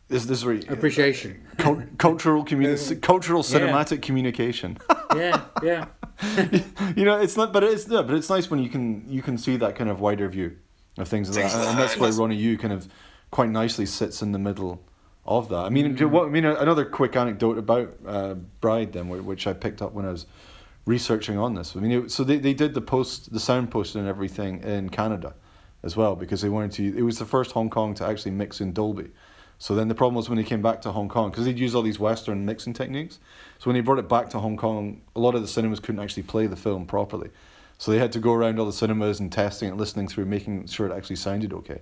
[0.09, 1.41] this this is where you- Appreciation.
[1.57, 4.77] cul- cultural communi- cultural cinematic communication.
[5.15, 5.85] Yeah, yeah.
[6.95, 9.37] you know, it's not, but it's yeah, but it's nice when you can you can
[9.37, 10.49] see that kind of wider view
[10.97, 12.87] of things like that, and that's why Ronny Yu kind of
[13.33, 14.79] quite nicely sits in the middle
[15.25, 15.65] of that.
[15.65, 19.47] I mean, do you- what I mean, another quick anecdote about uh, Bride then, which
[19.47, 20.27] I picked up when I was
[20.85, 21.75] researching on this.
[21.75, 24.89] I mean, it, so they they did the post, the sound post and everything in
[24.89, 25.33] Canada
[25.81, 26.95] as well because they wanted to.
[26.95, 29.09] It was the first Hong Kong to actually mix in Dolby.
[29.57, 31.73] So then the problem was when they came back to Hong Kong because they'd use
[31.73, 33.19] all these Western mixing techniques.
[33.57, 36.01] So when they brought it back to Hong Kong, a lot of the cinemas couldn't
[36.01, 37.29] actually play the film properly.
[37.79, 40.67] So they had to go around all the cinemas and testing it, listening through, making
[40.67, 41.81] sure it actually sounded okay.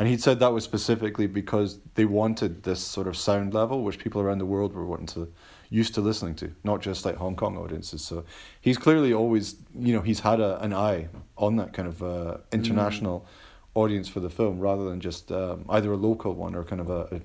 [0.00, 3.98] And he'd said that was specifically because they wanted this sort of sound level, which
[3.98, 5.30] people around the world were wanting to
[5.68, 8.00] used to listening to, not just like Hong Kong audiences.
[8.02, 8.24] So
[8.62, 12.38] he's clearly always, you know, he's had a, an eye on that kind of uh,
[12.50, 13.26] international
[13.74, 16.88] audience for the film, rather than just um, either a local one or kind of
[16.88, 17.20] a, a,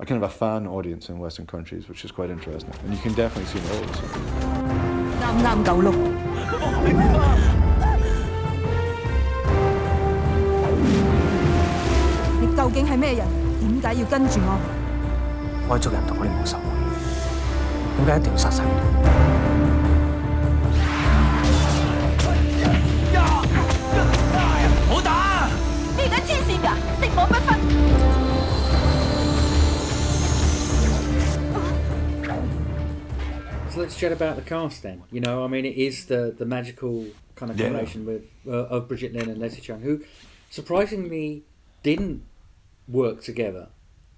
[0.00, 2.74] a kind of a fan audience in Western countries, which is quite interesting.
[2.84, 4.00] And you can definitely see in all this.
[12.72, 13.26] 竟係咩人？
[13.60, 14.58] 點解要跟住我？
[15.68, 20.02] 我係族人同我哋冇仇會，點解一定要殺晒佢哋？
[25.96, 28.62] 你而家黐線㗎，敵我不分。
[33.70, 35.02] So let's chat about the cast then.
[35.10, 37.06] You know, I mean, it is the the magical
[37.36, 37.68] kind of Yeah.
[37.68, 40.00] combination with uh, of Bridget Lin and Leslie Chung, who
[40.50, 41.42] surprisingly
[41.82, 42.20] didn't
[42.88, 43.68] work together.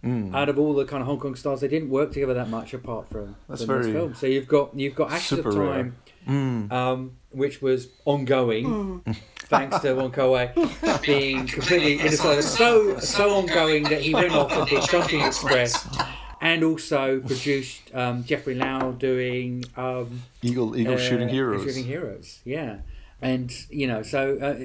[0.05, 0.35] Mm.
[0.35, 2.75] Out of all the kind of Hong Kong stars, they didn't work together that much
[2.75, 4.15] apart from, That's from this film.
[4.15, 5.93] So you've got you've got Ashes of Super rare.
[6.27, 9.01] Time, um, which was ongoing,
[9.37, 10.53] thanks to Wong Kar Wai
[11.07, 12.45] being completely innocent.
[12.45, 15.89] So so ongoing that he went off and did Chungking Express,
[16.45, 21.65] and also produced um, Jeffrey Lau doing um, Eagle, Eagle uh, shooting heroes.
[21.65, 22.81] Shooting Heroes, yeah.
[23.23, 24.65] And, you know, so uh,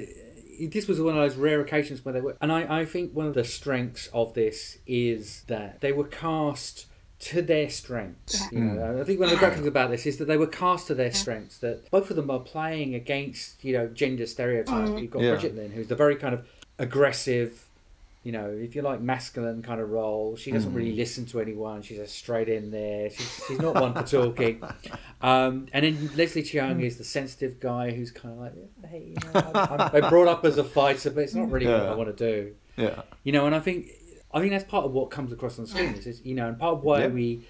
[0.68, 2.36] this was one of those rare occasions where they were.
[2.40, 6.86] And I, I think one of the strengths of this is that they were cast
[7.20, 8.50] to their strengths.
[8.50, 9.00] You know, mm.
[9.00, 10.94] I think one of the great things about this is that they were cast to
[10.94, 11.58] their strengths.
[11.58, 14.90] That both of them are playing against you know gender stereotypes.
[14.90, 15.02] Mm.
[15.02, 15.32] You've got Yeah.
[15.32, 16.46] Brigitte Lin, who's the very kind of
[16.78, 17.66] aggressive,
[18.22, 20.36] you know, if you like, masculine kind of role.
[20.36, 21.80] She doesn't really listen to anyone.
[21.82, 23.08] She's just straight in there.
[23.10, 24.62] She's, she's not one for talking.
[25.22, 28.54] Um, and then Leslie Cheung is the sensitive guy who's kind of like,
[28.90, 31.66] hey, you know, I'm, I'm, I'm brought up as a fighter, but it's not really
[31.66, 33.02] what I want to do Yeah.
[33.22, 33.88] you know and i think
[34.32, 36.58] i think that's part of what comes across on screen is, is you know and
[36.58, 37.08] part of why Yeah.
[37.08, 37.42] we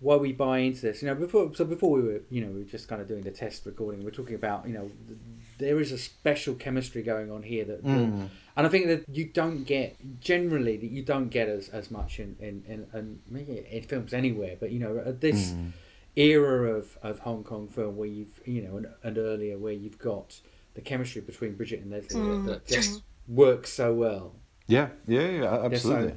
[0.00, 2.60] why we buy into this you know before so before we were you know we
[2.64, 5.18] were just kind of doing the test recording we're talking about you know th-
[5.58, 8.28] there is a special chemistry going on here that, that- Mm.
[8.56, 12.18] and i think that you don't get generally that you don't get as, as much
[12.20, 15.72] in in, in, in maybe in films anywhere but you know at this Mm.
[16.16, 19.98] era of, of hong kong film where you've you know and, and earlier where you've
[19.98, 20.40] got
[20.74, 24.34] the chemistry between Brigitte and leslie that, that just works so well
[24.68, 26.14] Yeah, yeah, yeah, absolutely.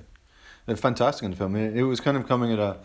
[0.66, 1.56] They're fantastic in the film.
[1.56, 2.78] It was kind of coming at a,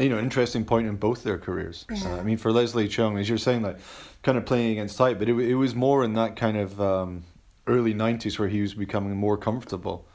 [0.00, 1.86] you know, interesting point in both their careers.
[1.90, 3.78] Uh, I mean, for Leslie Cheung, as you're saying, like,
[4.22, 7.24] kind of playing against type, but it, it was more in that kind of um,
[7.66, 10.06] early '90s where he was becoming more comfortable,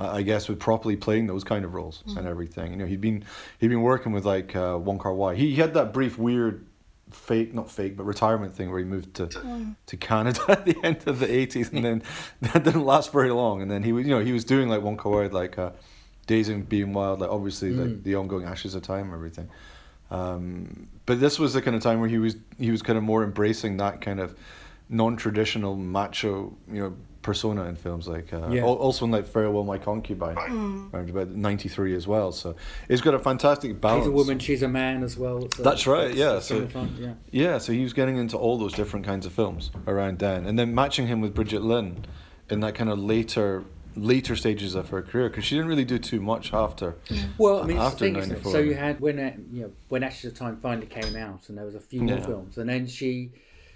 [0.00, 2.72] I I guess, with properly playing those kind of roles and everything.
[2.72, 3.24] You know, he'd been
[3.58, 5.34] he'd been working with like uh, Wong Kar Wai.
[5.34, 6.66] He, he had that brief, weird.
[7.10, 9.28] Fake, not fake, but retirement thing where he moved to
[9.86, 12.02] to Canada at the end of the eighties, and then
[12.40, 13.62] that didn't last very long.
[13.62, 15.70] And then he was, you know, he was doing like Wong Kar Wai, like uh,
[16.24, 19.48] Days and Being Wild, like obviously like the ongoing Ashes of Time, and everything.
[20.10, 23.02] Um, but this was the kind of time where he was he was kind of
[23.04, 24.34] more embracing that kind of
[24.88, 28.64] non-traditional macho, you know, persona in films like uh, Yeah.
[28.64, 32.32] also in like Farewell My Concubine, around about '93 as well.
[32.32, 32.54] So
[32.86, 34.04] he's got a fantastic balance.
[34.04, 35.48] She's a woman, she's a man as well.
[35.50, 37.14] So That's right, yeah, that's so- fun, yeah.
[37.30, 40.58] Yeah, so he was getting into all those different kinds of films around then, and
[40.58, 42.04] then matching him with Brigitte Lin
[42.50, 43.64] in that kind of later
[43.96, 46.96] later stages of her career because she didn't really do too much after.
[47.38, 48.34] Well, I mean, it's the after thing, isn't it?
[48.34, 48.52] 94.
[48.52, 51.58] So you had when uh, you know when Ashes of Time finally came out, and
[51.58, 53.30] there was a few more films, and then she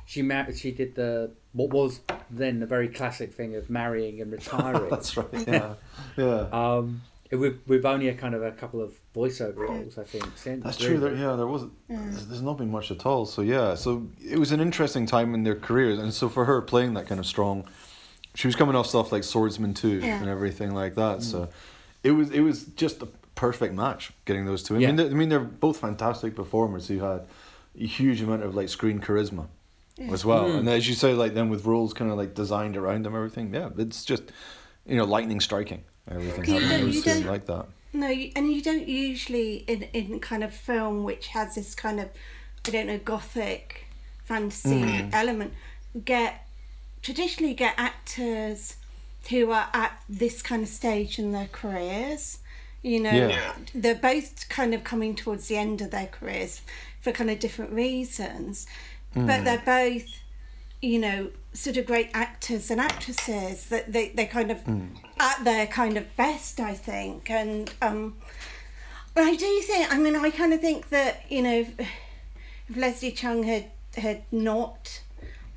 [0.07, 0.57] she married.
[0.57, 2.01] She did the what was
[2.31, 4.89] then the very classic thing of marrying and retiring.
[4.91, 5.27] That's right.
[5.47, 5.75] Yeah,
[6.17, 6.47] yeah.
[6.51, 10.25] Um, with with only a kind of a couple of voiceover roles, I think.
[10.37, 10.99] Since That's true.
[10.99, 11.73] There, yeah, there wasn't.
[11.89, 13.27] There's, there's not been much at all.
[13.27, 16.63] So yeah, so it was an interesting time in their careers, and so for her
[16.63, 17.69] playing that kind of strong,
[18.35, 20.21] she was coming off stuff like Swordsman Two Yeah.
[20.21, 21.23] and everything like that.
[21.23, 21.49] So
[22.05, 24.75] it was it was just a perfect match getting those two.
[24.75, 25.05] I mean, Yeah.
[25.05, 27.27] they, I mean they're both fantastic performers who had
[27.81, 29.47] a huge amount of like screen charisma
[30.11, 30.45] as well.
[30.49, 30.59] Mm.
[30.61, 33.53] And as you say, like then with roles kind of like designed around them, everything.
[33.55, 34.25] Yeah, it's just
[34.87, 35.83] you know lightning striking.
[36.11, 37.67] Everything You don't- those you don't- like that.
[37.93, 42.01] No, you- and you don't usually in in kind of film which has this kind
[42.01, 42.09] of
[42.67, 43.87] I don't know gothic
[44.25, 45.11] fantasy Mm.
[45.15, 45.53] element
[46.05, 46.47] get
[47.13, 48.77] traditionally get actors
[49.31, 52.39] who are at this kind of stage in their careers.
[52.83, 53.55] You know, Yeah.
[53.75, 56.61] They're both kind of coming towards the end of their careers
[57.01, 58.67] for kind of different reasons,
[59.15, 59.27] Mm.
[59.27, 60.05] but they're both
[60.81, 64.61] you know, sort of great actors and actresses that they, they kind of
[65.19, 67.29] at their kind of best, I think.
[67.31, 68.15] And um,
[69.17, 71.81] I do think, I mean, I kind of think that, you know, if,
[72.69, 73.65] if Leslie Cheung had,
[73.97, 75.01] had not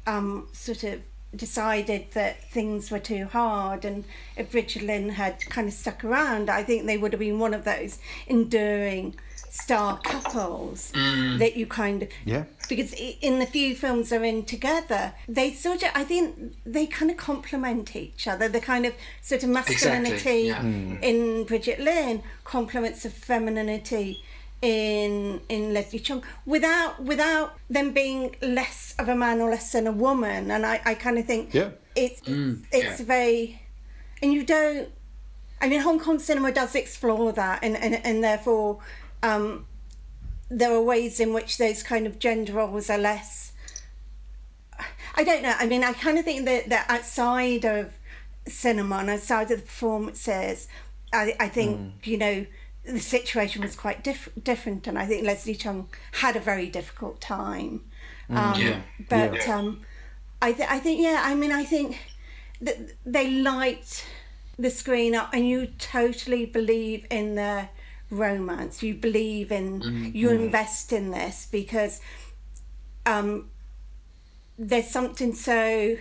[0.07, 1.01] um, sort of
[1.35, 4.03] decided that things were too hard and
[4.35, 7.53] if Brigitte Lin had kind of stuck around, I think they would have been one
[7.53, 9.15] of those enduring
[9.51, 11.37] star couples mm.
[11.37, 12.45] that you kind of Yeah.
[12.69, 17.11] because in the few films they're in together, they sort of, I think they kind
[17.11, 18.47] of complement each other.
[18.47, 20.61] The kind of sort of masculinity yeah.
[20.61, 21.03] Mm.
[21.03, 24.23] in Brigitte Lin complements the femininity
[24.61, 29.87] in in Leslie Cheung without without them being less of a man or less than
[29.87, 30.51] a woman.
[30.51, 31.71] And I, I kind of think Yeah.
[31.95, 32.21] it's
[32.71, 33.61] it's very,
[34.21, 34.89] and you don't.
[35.61, 38.79] I mean, Hong Kong cinema does explore that, and and, and therefore.
[39.23, 39.67] Um,
[40.53, 43.53] there are ways in which those kind of gender roles are less.
[45.15, 45.53] I don't know.
[45.57, 47.93] I mean, I kind of think that, that outside of
[48.47, 50.67] cinema and outside of the performances,
[51.13, 52.45] I, I think, you know,
[52.85, 54.87] the situation was quite diff- different.
[54.87, 57.81] And I think Leslie Cheung had a very difficult time.
[58.29, 58.81] Um, Yeah.
[59.09, 59.81] But um,
[60.41, 61.99] I, th- I think, yeah, I mean, I think
[62.61, 64.05] that they light
[64.57, 67.69] the screen up and you totally believe in their
[68.11, 72.01] romance you believe in you invest in this because
[73.05, 73.49] um
[74.59, 75.95] there's something so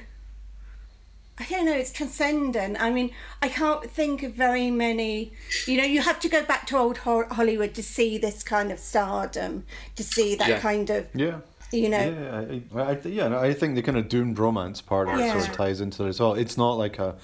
[1.40, 2.80] I don't know, it's transcendent.
[2.80, 3.10] I mean,
[3.40, 5.32] I can't think of very many.
[5.66, 8.70] You know, you have to go back to old Ho- Hollywood to see this kind
[8.70, 9.64] of stardom,
[9.96, 10.60] to see that Yeah.
[10.60, 11.38] kind of, Yeah.
[11.72, 15.08] you know, Yeah, I, I, I- yeah, I think the kind of doomed romance part
[15.08, 15.32] of it Yeah.
[15.32, 16.34] sort of ties into it as well.
[16.34, 17.16] It's not like a,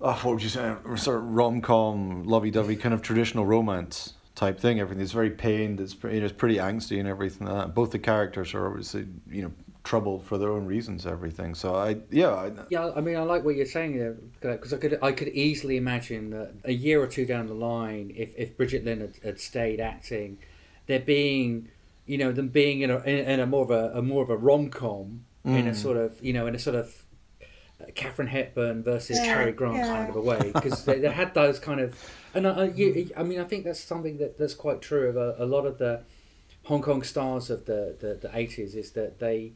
[0.00, 3.44] oh, what would you say, a sort of rom com, lovey dovey kind of traditional
[3.44, 4.78] romance type thing.
[4.78, 5.80] Everything is very pained.
[5.80, 7.48] It's pretty, it's pretty angsty and everything.
[7.48, 7.74] Like that.
[7.74, 9.52] Both the characters are obviously you know
[9.88, 11.06] troubled for their own reasons.
[11.06, 11.54] Everything.
[11.54, 12.28] So I yeah.
[12.28, 15.28] I, Yeah, I mean, I like what you're saying there because I could I could
[15.28, 19.16] easily imagine that a year or two down the line, if, if Brigitte Lin had,
[19.24, 20.38] had stayed acting,
[20.86, 21.68] there being,
[22.04, 24.28] you know, them being in a in, in a more of a, a more of
[24.28, 25.74] a rom com in a mm.
[25.74, 26.94] sort of you know in a sort of
[27.80, 29.86] uh, Katharine Hepburn versus Yeah, Cary Grant yeah.
[29.86, 31.96] kind of a way because they, they had those kind of
[32.34, 33.12] and I, I, you, mm.
[33.16, 35.78] I mean I think that's something that, that's quite true of a, a lot of
[35.78, 36.02] the
[36.64, 39.52] Hong Kong stars of the the, the 80s is that they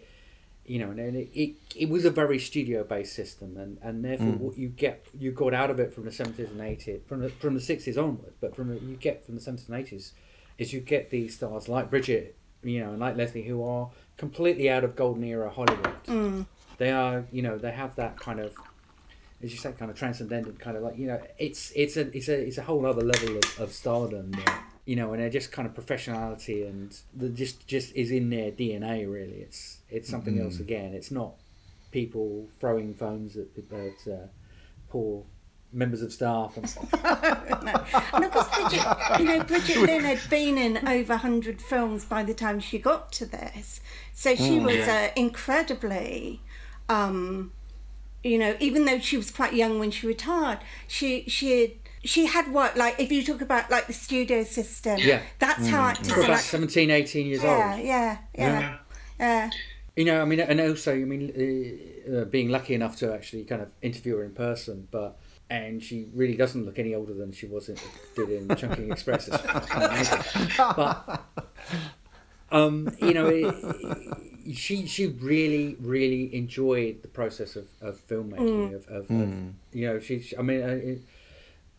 [0.65, 4.27] you know and it, it, it was a very studio based system and, and therefore
[4.27, 4.45] hmm.
[4.45, 7.29] what you get you got out of it from the 70s and 80s from the
[7.29, 10.13] from the 60s onward but from the, you get from the 70s and 80s
[10.59, 14.71] is you get these stars like Brigitte you know and like Leslie who are completely
[14.71, 15.97] out of golden era Hollywood.
[16.07, 16.43] Hmm.
[16.79, 18.55] They are you know they have that kind of
[19.43, 22.29] as you say kind of transcendent kind of like you know it's it's a it's
[22.29, 25.53] a it's a whole other level of, of stardom that, you know and they're just
[25.53, 29.41] kind of professionality and the just just is in their DNA really.
[29.47, 31.35] It's it's something else again it's not
[31.91, 34.27] people throwing phones at, at uh,
[34.89, 35.25] poor
[35.73, 36.89] members of staff and stuff
[38.15, 38.87] And of course, Brigitte,
[39.19, 43.13] you know, Brigitte Lin had been in over 100 films by the time she got
[43.13, 43.81] to this.
[44.13, 46.41] So she Mm, was uh, incredibly,
[46.89, 47.53] um,
[48.23, 51.71] you know, even though she was quite young when she retired, she she had.
[52.05, 55.03] She had worked like if you talk about like the studio system.
[55.03, 55.19] Yeah.
[55.21, 55.23] Mm.
[55.39, 56.41] That's how actors for are about like.
[56.41, 58.79] 17 18 years old Yeah, yeah, yeah,
[59.21, 59.51] yeah.
[59.97, 63.45] You know, I mean, and also, I mean, uh, uh, being lucky enough to actually
[63.45, 65.19] kind of interview her in person, but
[65.51, 67.77] and she really doesn't look any older than she was in,
[68.17, 69.29] did in Chungking Express.
[69.29, 70.49] It's amazing.
[70.57, 71.23] But
[72.51, 78.75] um, you know, it, she she really really enjoyed the process of, of filmmaking.
[78.75, 79.29] Of, of, of
[79.73, 80.63] you know, she I mean.
[80.63, 81.03] Uh, it,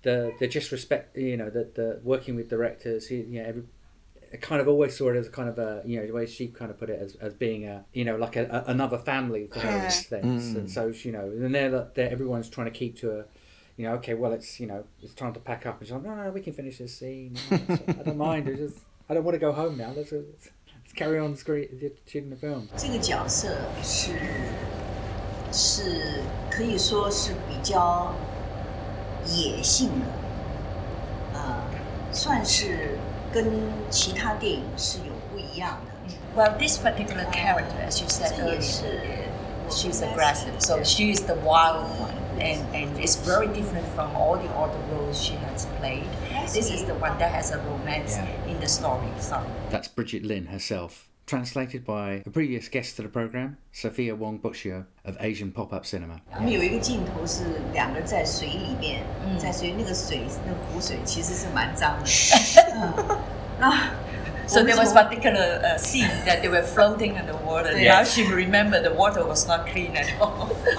[0.03, 3.63] the, the just respect, you know, the, the working with directors, you know, every,
[4.32, 6.48] I kind of always saw it as kind of a you know the way she
[6.48, 9.48] kind of put it as, as being a you know like a, a, another family
[9.52, 9.86] to her in Yeah.
[9.86, 13.20] a sense and so she, you know and they're, they're everyone's trying to keep to
[13.20, 13.24] a
[13.78, 16.04] you know okay well it's you know it's time to pack up and she's like
[16.04, 18.78] no no we can finish this scene No, it's- I don't mind I just
[19.08, 20.50] I don't want to go home now let's let's,
[20.82, 21.66] let's carry on screen
[22.06, 23.48] shooting the film 这个角色
[23.82, 24.12] 是
[25.52, 28.14] 是可以说是比较
[29.26, 30.06] 野性的，
[31.34, 31.64] 呃，
[32.12, 32.98] 算是
[33.33, 33.45] 跟
[33.89, 36.13] 其他电影是有不一样的。
[36.35, 38.61] Well, this particular character, as you said earlier,
[39.69, 44.37] she's aggressive, so she is the wild one, and and it's very different from all
[44.37, 46.07] the other roles she has played.
[46.51, 48.51] This is the one that has a romance yeah.
[48.51, 49.07] in the story.
[49.19, 51.09] So That's Brigitte Lin herself.
[51.25, 55.85] Translated by a previous guest to the program, Sophia Wong Boccio of Asian Pop Up
[55.85, 56.19] Cinema.
[56.35, 59.03] 我们有一个镜头是两个在水里面，
[59.39, 62.05] 在水那个水那个湖水其实是蛮脏的。
[62.72, 62.92] 嗯
[63.58, 63.90] 那
[64.46, 67.76] So 我们 there was 从 particular uh, scene that they were floating in the water.
[67.76, 67.98] Yeah.
[67.98, 70.48] Now she remembered the water was not clean at all.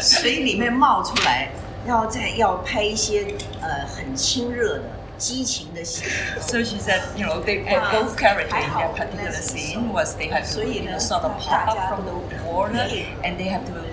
[0.00, 1.50] 水里面冒出来，
[1.86, 3.26] 要再要拍一些
[3.60, 4.84] 呃很亲热的、
[5.18, 6.06] 激情的 戏。
[6.40, 10.30] So she said, you know, they were both characters in that particular scene was they
[10.30, 12.14] have to you know, sort of pop up from the
[12.50, 12.88] water
[13.22, 13.85] and they have to be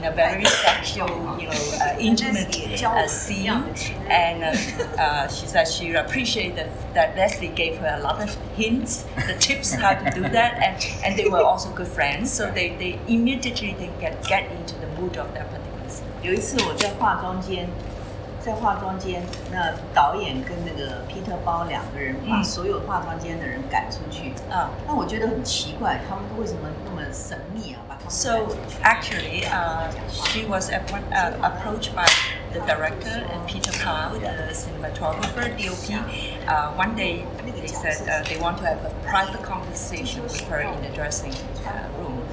[0.00, 3.64] in a very sexual, you know, uh, intimate uh, scene.
[4.08, 8.34] And uh, uh, she said she appreciated that, that Leslie gave her a lot of
[8.56, 12.32] hints, the tips how to do that, and, and they were also good friends.
[12.32, 16.06] So they, they immediately they get get into the mood of that particular scene.
[16.22, 17.68] 有一次我在化妆间，
[18.43, 19.21] 在化妆间，
[19.51, 24.33] 那导演跟那个 Peter 包两个人把所有化妆间的人赶出去。
[24.49, 27.79] 嗯，那我觉得很奇怪，他们为什么那么神秘啊？
[27.87, 30.79] 把他们 So actually, uh, she was uh,
[31.41, 32.07] approached by
[32.51, 36.01] the director and Peter Pau, the cinematographer, DOP.
[36.47, 40.61] Uh, one day they said uh, they want to have a private conversation with her
[40.61, 41.33] in the dressing
[41.65, 42.23] uh, room,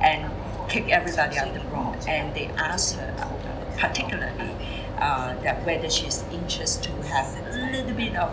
[0.00, 0.30] and
[0.68, 1.94] kick everybody out of the room.
[2.06, 3.12] And they asked her
[3.76, 4.54] particularly
[4.98, 8.32] uh, that whether she's interested to have a little bit of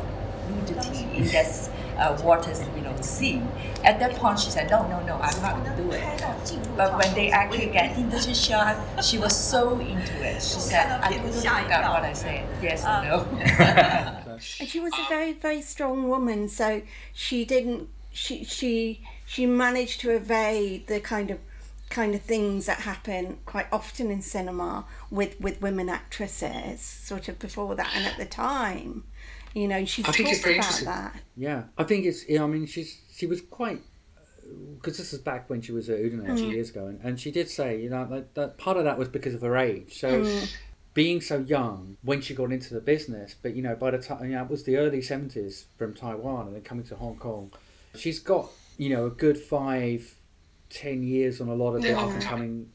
[0.50, 3.48] nudity in that uh, water, you know, scene.
[3.84, 6.04] At that point, she said, "No, no, no, I'm not going to do it."
[6.76, 10.42] But when they actually get into the shot, she was so into it.
[10.42, 12.48] She said, "I totally forgot what I said.
[12.62, 14.20] Yes or no."
[14.60, 16.82] And she was a very, very strong woman, so
[17.14, 17.90] she didn't.
[18.12, 21.40] She she she managed to evade the kind of
[21.94, 27.40] kind of things that happen quite often in cinema with with women actresses, sort of
[27.40, 29.04] before that and at the time.
[29.54, 30.86] You know, she I think it's talked very about interesting.
[30.88, 31.16] that.
[31.38, 32.28] Yeah, I think it's.
[32.28, 33.82] Yeah, I mean, she's she was quite
[34.76, 36.40] because this is back when she was at Udine Mm.
[36.40, 38.98] two years ago, and, and she did say, you know, that, that part of that
[38.98, 40.00] was because of her age.
[40.00, 40.48] So, Mm.
[40.94, 44.24] being so young when she got into the business, but you know, by the time
[44.26, 47.52] you know, it was the early seventies from Taiwan and then coming to Hong Kong,
[47.96, 50.16] she's got you know a good five,
[50.74, 52.70] ten years on a lot of the up and coming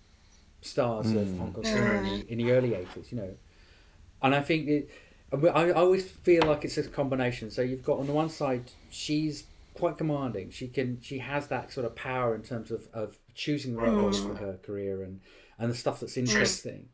[0.60, 3.10] stars of Hong Kong cinema in the, in the early eighties.
[3.10, 3.34] You know,
[4.22, 4.90] and I think it,
[5.32, 7.50] I, I always feel like it's a combination.
[7.50, 9.44] So you've got on the one side, she's
[9.74, 10.50] quite commanding.
[10.50, 13.90] She can she has that sort of power in terms of, of choosing the right
[13.90, 13.98] hmm.
[13.98, 15.20] roles for her career and
[15.58, 16.20] and the stuff that's hmm.
[16.20, 16.88] interesting.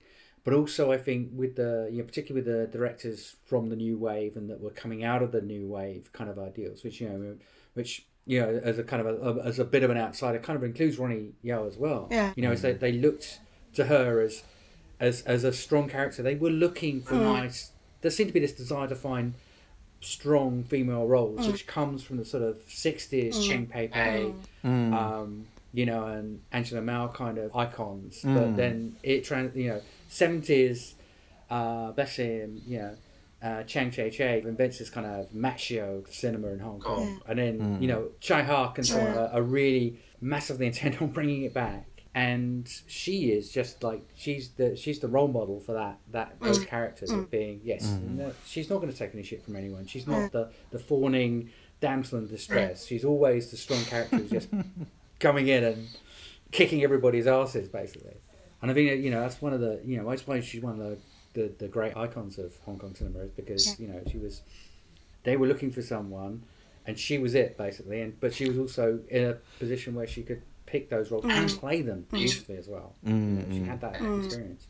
[0.45, 3.97] But also, I think with the you know, particularly with the directors from the new
[3.97, 7.09] wave and that were coming out of the new wave kind of ideals, which you
[7.09, 7.37] know,
[7.73, 10.57] which you know, as a kind of a, as a bit of an outsider, kind
[10.57, 12.09] of includes Ronny Yu as well.
[12.11, 12.33] Yeah.
[12.37, 13.41] You know, as they, they looked
[13.75, 14.43] to her as
[15.01, 16.23] as as a strong character.
[16.23, 17.23] They were looking for mm.
[17.23, 17.73] nice.
[18.01, 19.35] There seemed to be this desire to find
[20.01, 21.53] strong female roles, mm.
[21.53, 23.49] which comes from the sort of sixties mm.
[23.49, 24.33] Cheng Pei Pei,
[24.65, 28.21] um, you know, and Angela Mao kind of icons.
[28.23, 30.95] But then it trans, you know, seventies,
[31.51, 32.97] uh, bless him, you know.
[33.45, 37.59] Uh, Chang Che Che invents this kind of macho cinema in Hong Kong, and then
[37.59, 37.83] mm.
[37.83, 41.53] you know Tsui Hark and so on are, are really massively intent on bringing it
[41.53, 41.87] back.
[42.15, 46.47] And she is just like she's the she's the role model for that that mm.
[46.47, 47.31] those characters of mm.
[47.31, 49.87] being yes no, she's not going to take any shit from anyone.
[49.87, 52.87] She's not the the fawning damsel in distress.
[52.87, 54.49] She's always the strong character who's just
[55.21, 55.89] coming in and
[56.51, 58.17] kicking everybody's asses basically.
[58.63, 60.63] And I think that, you know that's one of the you know I suppose she's
[60.63, 60.97] one of the
[61.35, 64.43] the, the great icons of Hong Kong cinema is because you know she was
[65.25, 66.43] they were looking for someone
[66.87, 68.01] and she was it basically.
[68.01, 71.49] And but she was also in a position where she could pick those roles and
[71.49, 71.59] mm.
[71.59, 72.19] play them mm.
[72.19, 72.95] beautifully as well.
[73.03, 73.67] You know, she mm.
[73.67, 74.67] had that experience.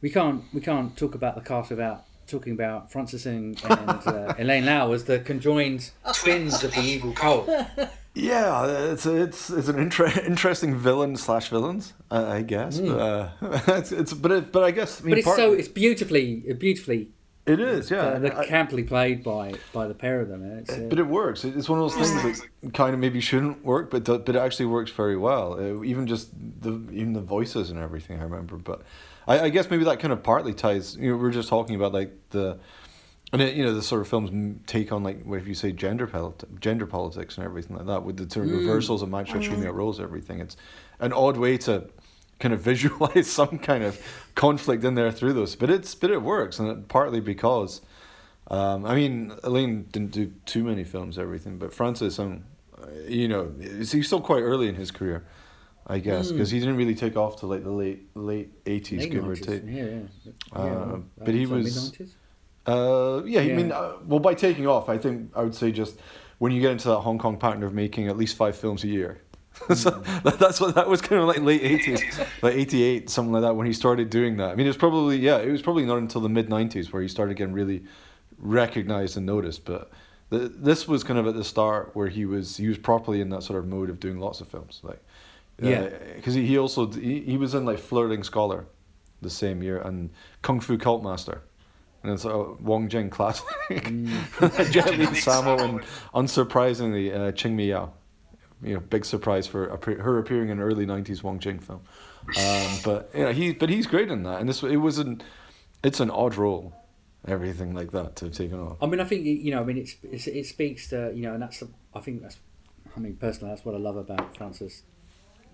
[0.00, 4.34] We can't we can't talk about the cast without talking about Francis and, and uh,
[4.38, 7.50] Elaine Lui as the conjoined twins of the evil cult
[8.14, 12.80] Yeah, it's it's it's an inter- interesting villain slash villains, uh, I guess.
[12.80, 13.30] But, uh,
[13.68, 16.36] it's, it's but it, but I guess I mean, but it's part- so it's beautifully
[16.58, 17.10] beautifully
[17.46, 18.02] it is yeah.
[18.06, 20.98] uh, and the I- camply played by by the pair of them it's, uh, but
[20.98, 21.44] it works.
[21.44, 24.38] It's one of those things that kind of maybe shouldn't work, but do- but it
[24.38, 25.54] actually works very well.
[25.54, 26.30] Uh, even just
[26.60, 28.18] the even the voices and everything.
[28.20, 28.82] I remember, but
[29.26, 30.96] I, I guess maybe that kind of partly ties.
[30.96, 32.58] You know, we are just talking about like the.
[33.32, 36.06] And it, you know the sort of films take on like if you say gender
[36.08, 39.72] polit- gender politics and everything like that with the sort of reversals of macho female
[39.72, 40.40] roles everything.
[40.40, 40.56] It's
[40.98, 41.88] an odd way to
[42.40, 44.00] kind of visualize some kind of
[44.34, 47.82] conflict in there through those but it's but it works and it, partly because
[48.48, 52.44] um, I mean Elaine didn't do too many films everything but Francis um,
[53.06, 55.24] you know he's still quite early in his career
[55.86, 59.28] I guess because he didn't really take off till like the late late eighties give
[59.28, 59.62] or take.
[59.66, 60.32] Yeah, yeah.
[60.52, 62.12] Uh, yeah but he was- mid-90s?
[62.66, 65.98] Uh, yeah, I mean, uh, well, by taking off, I think I would say just
[66.38, 68.88] when you get into that Hong Kong pattern of making at least five films a
[68.88, 69.22] year.
[69.74, 69.90] so
[70.24, 72.02] that- that's what that was kind of like late eighties,
[72.42, 73.56] like eighty eight, something like that.
[73.56, 75.98] When he started doing that, I mean, it was probably yeah, it was probably not
[75.98, 77.82] until the mid nineties where he started getting really
[78.38, 79.64] recognized and noticed.
[79.64, 79.90] But
[80.30, 83.42] this was kind of at the start where he was he was properly in that
[83.42, 85.02] sort of mode of doing lots of films, like
[85.60, 85.88] Yeah.
[86.14, 88.66] because he, he also he, he was in like Flirting Scholar,
[89.20, 90.10] the same year, and
[90.42, 91.42] Kung Fu Cult Master.
[92.02, 93.46] And it's a Wong Jing classic.
[93.68, 95.80] Jet Li Samo and
[96.14, 97.90] unsurprisingly uh, Chingmy Yau.
[98.62, 101.80] You know, big surprise for her appearing in an early '90s Wong Jing film.
[102.38, 105.22] Um, but yeah, he but he's great in that, and this it was an
[105.82, 106.74] it's an odd role,
[107.26, 108.76] everything like that to have taken on.
[108.80, 109.60] I mean, I think you know.
[109.60, 112.38] I mean, it's, it's it speaks to you know, and that's the, I think that's.
[112.96, 114.82] I mean, personally, that's what I love about Francis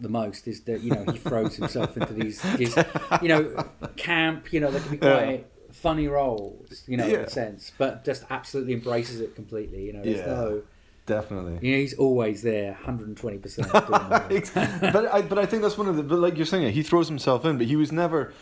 [0.01, 2.77] the most is that you know he throws himself into these, these
[3.23, 3.65] you know,
[3.97, 4.53] camp.
[4.53, 5.39] You know, they can be quite Yeah.
[5.77, 6.83] Funny roles.
[6.87, 9.85] You know, in a sense, but just absolutely embraces it completely.
[9.85, 10.27] You know, there's Yeah.
[10.27, 10.63] no.
[11.07, 11.59] Definitely.
[11.63, 13.71] You know, he's always there, hundred and twenty percent.
[13.73, 17.07] but I but I think that's one of the but like you're saying he throws
[17.09, 18.33] himself in but he was never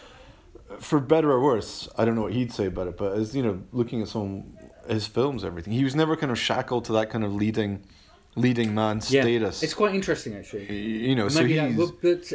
[0.78, 3.42] for better or worse I don't know what he'd say about it but as you
[3.42, 4.56] know looking at some
[4.88, 7.84] his films everything he was never kind of shackled to that kind of leading
[8.34, 10.72] leading man Yeah, status it's quite interesting actually.
[10.72, 12.32] you know so Maybe that, he's but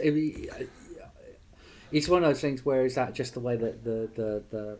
[1.91, 4.79] it's one of those things where is that just the way that the, the, the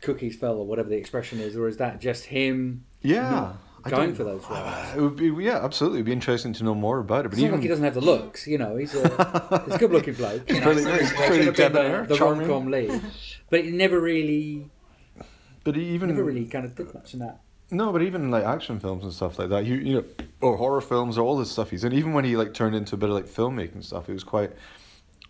[0.00, 3.52] cookies fell or whatever the expression is, or is that just him yeah
[3.84, 4.94] going for those roles?
[4.94, 7.42] it would be yeah absolutely it'd be interesting to know more about it but It's
[7.42, 8.76] even like he doesn't have the looks, you know.
[8.76, 10.48] He's a, he's a good-looking bloke.
[10.48, 12.48] You know, so he's he pretty have the, the charming.
[12.48, 13.02] rom-com lead,
[13.50, 14.70] but he never really,
[15.64, 17.40] but he even never really kind of did much in that.
[17.70, 20.04] No, but even like action films and stuff like that, you you know,
[20.40, 21.92] or horror films or all this stuff he's in.
[21.92, 24.52] Even when he like turned into a bit of like filmmaking stuff, it was quite,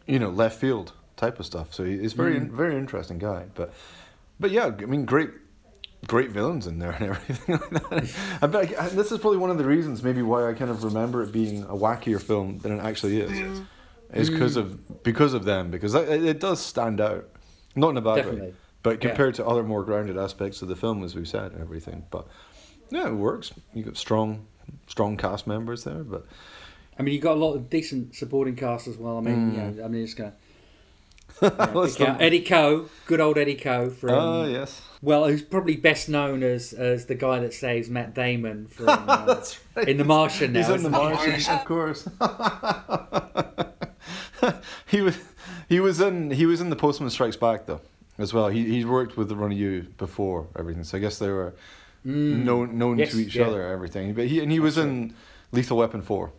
[0.07, 1.75] you know, left field type of stuff.
[1.75, 2.49] So he's very mm.
[2.49, 3.47] very interesting guy.
[3.55, 3.75] But
[4.41, 5.31] but yeah, I mean, great
[6.07, 8.39] great villains in there and everything like that.
[8.43, 10.71] And, but I, and this is probably one of the reasons maybe why I kind
[10.71, 13.33] of remember it being a wackier film than it actually is.
[14.13, 14.33] Is mm.
[14.33, 17.29] because of because of them because it, it does stand out
[17.75, 18.41] Not in a bad Definitely.
[18.41, 19.09] way, but Yeah.
[19.09, 22.07] compared to other more grounded aspects of the film, as we've said, and everything.
[22.11, 22.27] But
[22.91, 23.53] yeah, it works.
[23.75, 24.47] You got strong,
[24.87, 26.25] strong cast members there, but
[26.99, 29.19] I mean, you got a lot of decent supporting cast as well.
[29.19, 29.77] I mean, you mm.
[29.77, 30.33] know, I mean, it's going
[31.41, 34.11] to Let's pick out not- Eddie Ko, good old Eddie Ko from.
[34.15, 34.83] Ah, yes.
[35.01, 39.25] Well, who's probably best known as as the guy that saves Matt Damon from uh,
[39.27, 39.89] That's right.
[39.89, 40.53] in The Martian.
[40.53, 40.93] Now, He's in The isn't?
[40.93, 42.09] Martian, of course.
[44.87, 45.19] he was
[45.69, 47.81] he was in he was in The Postman Strikes Back though
[48.19, 48.49] as well.
[48.49, 51.55] He he's worked with the Ronny Yu before everything, so I guess they were
[52.05, 53.01] known known Mm.
[53.01, 53.47] Yes, to each yeah.
[53.47, 54.15] other everything.
[54.15, 55.15] But he and he was in
[55.53, 56.33] Lethal Weapon four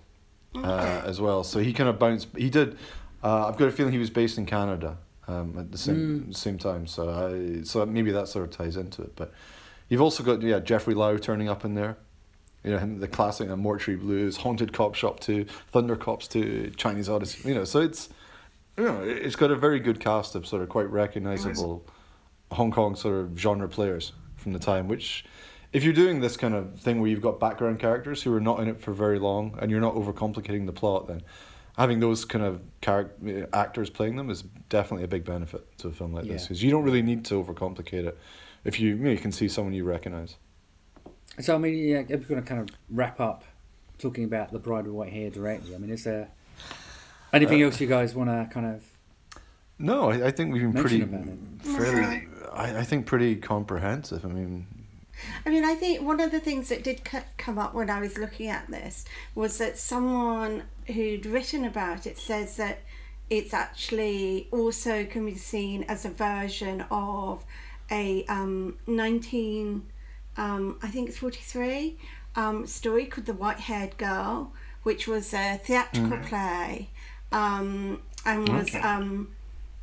[0.56, 1.44] uh, as well.
[1.44, 2.28] So he kind of bounced.
[2.36, 2.78] He did.
[3.24, 4.98] Uh, I've got a feeling he was based in Canada
[5.28, 6.36] um, at the same Mm.
[6.36, 6.88] same time.
[6.88, 9.16] So I so maybe that sort of ties into it.
[9.16, 9.34] But
[9.90, 11.98] you've also got yeah Jeffrey Lau turning up in there.
[12.64, 16.72] You know him, the classic uh, Mortuary Blues, Haunted Cop Shop Two, Thunder Cops Two,
[16.76, 17.48] Chinese Odyssey.
[17.50, 18.10] You know, so it's
[18.78, 21.86] you know it's got a very good cast of sort of quite recognizable
[22.52, 24.88] Hong Kong sort of genre players from the time.
[24.88, 25.24] Which,
[25.72, 28.60] if you're doing this kind of thing where you've got background characters who are not
[28.62, 31.22] in it for very long and you're not overcomplicating the plot, then
[31.80, 35.92] having those kind of character actors playing them is definitely a big benefit to a
[35.92, 38.18] film like this because you don't really need to overcomplicate it
[38.66, 40.36] if you you, know, you can see someone you recognize.
[41.40, 43.46] So I mean, yeah, if we're going to kind of wrap up
[43.98, 45.74] talking about the Bride with White Hair directly.
[45.74, 46.30] I mean, is there
[47.32, 48.84] anything uh, else you guys want to kind of?
[49.78, 51.02] No, I, I think we've been pretty
[51.60, 52.28] fairly.
[52.52, 54.26] I, I think pretty comprehensive.
[54.26, 54.68] I mean,
[55.46, 58.00] I mean, I think one of the things that did c- come up when I
[58.00, 59.06] was looking at this
[59.36, 62.80] was that someone who'd written about it says that
[63.30, 67.44] it's actually also can be seen as a version of
[67.92, 69.84] a um, 19,
[70.38, 71.98] um, I think it's 43,
[72.36, 74.52] um, story called The White Haired Girl,
[74.84, 76.90] which was a theatrical play
[77.32, 78.74] um, and was.
[78.76, 79.30] Um,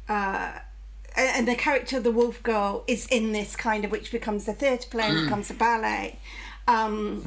[0.08, 0.58] uh,
[1.16, 4.52] and the character of the wolf girl is in this kind of which becomes a
[4.52, 6.18] theatre play and becomes a ballet.
[6.68, 7.22] Um,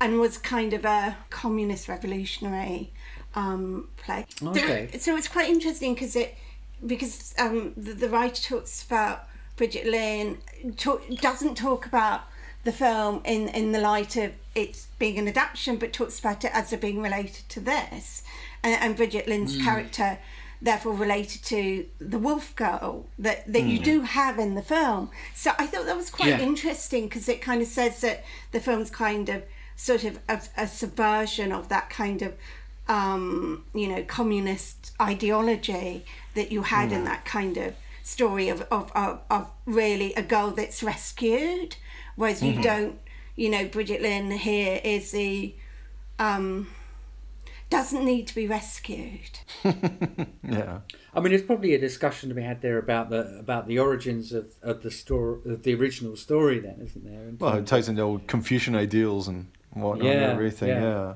[0.00, 2.90] and was kind of a communist revolutionary
[3.34, 4.88] um, play Okay.
[4.92, 6.36] so, so it's quite interesting because it
[6.86, 9.26] because um, the, the writer talks about
[9.56, 10.38] Brigitte Lin
[10.76, 12.22] talk, doesn't talk about
[12.64, 16.50] the film in, in the light of it being an adaptation but talks about it
[16.54, 18.22] as it being related to this
[18.62, 20.18] and, and Brigitte Lin's character
[20.62, 25.10] therefore related to the wolf girl that, that you do have in the film.
[25.34, 26.40] So I thought that was quite Yeah.
[26.40, 29.42] interesting because it kind of says that the film's kind of
[29.80, 32.34] sort of a, a subversion of that kind of
[32.86, 36.04] um, you know communist ideology
[36.34, 40.50] that you had in that kind of story of, of, of, of really a girl
[40.50, 41.76] that's rescued
[42.16, 42.98] whereas you don't
[43.36, 45.54] you know Brigitte Lin here is the
[46.18, 46.68] um,
[47.70, 50.80] doesn't need to be rescued yeah.
[51.12, 54.32] I mean, it's probably a discussion to be had there about the about the origins
[54.32, 56.60] of, of the story of the original story.
[56.60, 57.32] Then, isn't there?
[57.38, 60.68] Well, it terms ties into old Confucian ideals and whatnot and Yeah, everything.
[60.68, 60.82] yeah.
[60.82, 61.14] Yeah.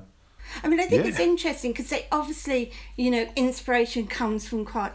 [0.63, 1.09] I mean, I think Yeah.
[1.09, 4.93] it's interesting because obviously, you know, inspiration comes from quite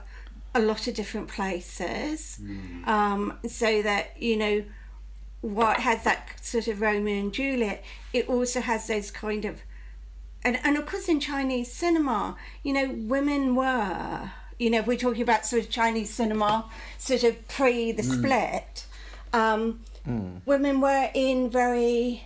[0.54, 2.38] a lot of different places.
[2.84, 4.64] Um, so that, you know,
[5.42, 9.62] what has that sort of Romeo and Juliet, it also has those kind of,
[10.44, 14.98] and, and of course in Chinese cinema, you know, women were, you know, if we're
[14.98, 18.86] talking about sort of Chinese cinema, sort of pre the split,
[19.32, 19.80] um,
[20.46, 22.24] women were in very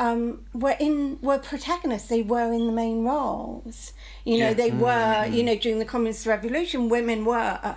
[0.00, 2.08] um, were in were protagonists.
[2.08, 3.92] They were in the main roles.
[4.24, 4.88] You know, they mm, were.
[4.88, 5.46] Mm, you mm.
[5.46, 7.76] know, during the communist revolution, women were.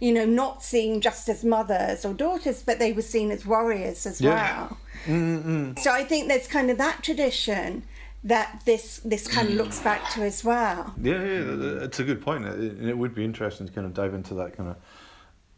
[0.00, 4.06] You know, not seen just as mothers or daughters, but they were seen as warriors
[4.06, 4.68] as Yeah.
[5.06, 5.74] well.
[5.78, 7.84] So I think there's kind of that tradition
[8.22, 10.94] that this this kind of looks back to as well.
[11.00, 12.44] Yeah, yeah, it's a good point.
[12.44, 14.76] It, it it would be interesting to kind of dive into that kind of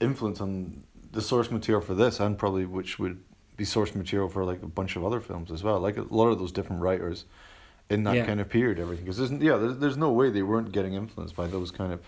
[0.01, 3.23] influence on the source material for this, and probably which would
[3.57, 5.81] be source material for like a bunch of other films as well.
[5.81, 7.25] Like a lot of those different writers
[7.89, 8.27] in that Yeah.
[8.27, 9.05] kind of period, everything.
[9.05, 12.01] Because there's yeah, there's, there's no way they weren't getting influenced by those kind of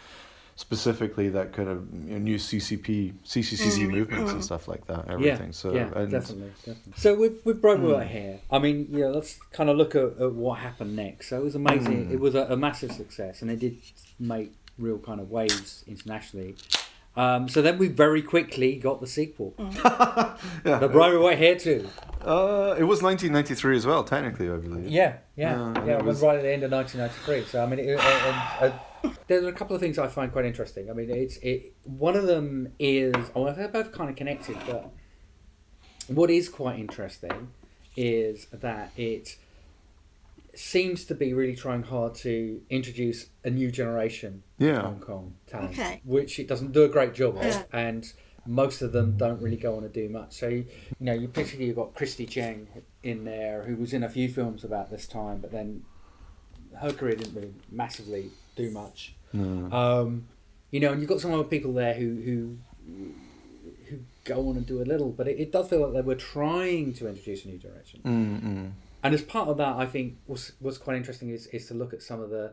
[0.57, 3.91] specifically that kind of you know, new CCP, CCCC mm.
[3.91, 4.45] movements and mm.
[4.45, 5.09] stuff like that.
[5.09, 5.47] Everything.
[5.47, 6.93] Yeah, so yeah, definitely, definitely.
[6.97, 10.33] So with with with White Hair, I mean, yeah, let's kind of look at, at
[10.33, 11.29] what happened next.
[11.29, 12.09] So it was amazing.
[12.09, 12.13] Mm.
[12.13, 13.79] It was a, a massive success, and it did
[14.19, 16.57] make real kind of waves internationally.
[17.19, 20.37] Um, so then we very quickly got the sequel, Yeah.
[20.63, 21.89] The Bride with White Hair too.
[22.25, 24.87] Uh, it was 1993 as well, technically, I believe.
[24.89, 25.93] Yeah, yeah, Yeah, yeah.
[25.97, 27.51] it It was- was right at the end of 1993.
[27.51, 28.73] So I mean, it, uh, uh,
[29.05, 30.89] uh, there's a couple of things I find quite interesting.
[30.91, 31.73] I mean, it's it.
[31.85, 34.91] One of them is, oh, they're both kind of connected, but
[36.07, 37.49] what is quite interesting
[37.97, 39.37] is that it
[40.55, 44.83] seems to be really trying hard to introduce a new generation Yeah.
[44.83, 46.01] Hong Kong talent, Okay.
[46.05, 47.63] which it doesn't do a great job of, Yeah.
[47.73, 48.11] and
[48.47, 50.33] most of them don't really go on to do much.
[50.33, 50.65] So you
[51.01, 52.67] know, you basically you've got Christy Chung
[53.03, 55.83] in there, who was in a few films about this time, but then
[56.81, 59.15] her career didn't really massively do much.
[59.35, 60.29] Um,
[60.71, 62.57] you know, and you've got some other people there who who
[63.89, 66.15] who go on and do a little, but it, it does feel like they were
[66.15, 68.01] trying to introduce a new direction.
[68.05, 68.73] Mm-mm.
[69.03, 71.93] And as part of that, I think what's what's quite interesting is, is to look
[71.93, 72.53] at some of the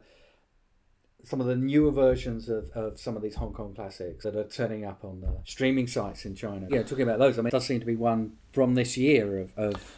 [1.23, 4.43] some of the newer versions of, of some of these Hong Kong classics that are
[4.43, 6.67] turning up on the streaming sites in China.
[6.69, 9.39] Yeah, talking about those, I mean, it does seem to be one from this year
[9.39, 9.95] of, of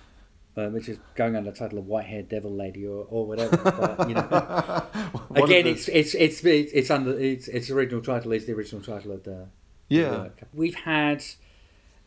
[0.56, 3.58] uh, which is going under the title of White Haired Devil Lady or, or whatever.
[3.58, 4.22] But, you know,
[5.36, 9.12] again, it's, it's it's it's it's under its its original title is the original title
[9.12, 9.50] of the
[9.90, 10.12] Yeah.
[10.12, 10.40] work.
[10.54, 11.24] We've had,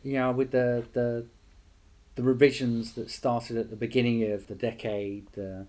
[0.03, 1.27] you know, with the the
[2.15, 5.65] the revisions that started at the beginning of the decade, the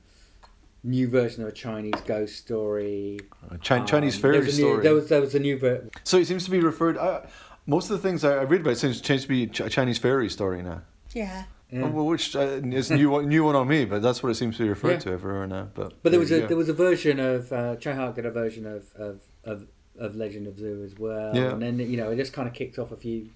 [0.85, 3.21] new version of a Chinese ghost story,
[3.51, 4.83] A Chi- Chinese there fairy was a new, story.
[4.83, 6.99] There was there was a new ver- So it seems to be referred.
[6.99, 7.27] I,
[7.67, 10.29] most of the things I, I read about seems changed to be a Chinese fairy
[10.29, 10.83] story now.
[11.15, 11.45] Yeah.
[11.71, 11.89] Yeah.
[11.89, 14.57] Well, which uh, is new one- new one on me, but that's what it seems
[14.59, 14.99] to be referred Yeah.
[14.99, 15.69] to everywhere now.
[15.73, 16.47] But But there was a go.
[16.49, 19.67] there was a version of uh, Tsui Hark did a version of of, of
[19.99, 21.53] of Legend of Zu as well, Yeah.
[21.53, 23.29] and then you know it just kind of kicked off a few.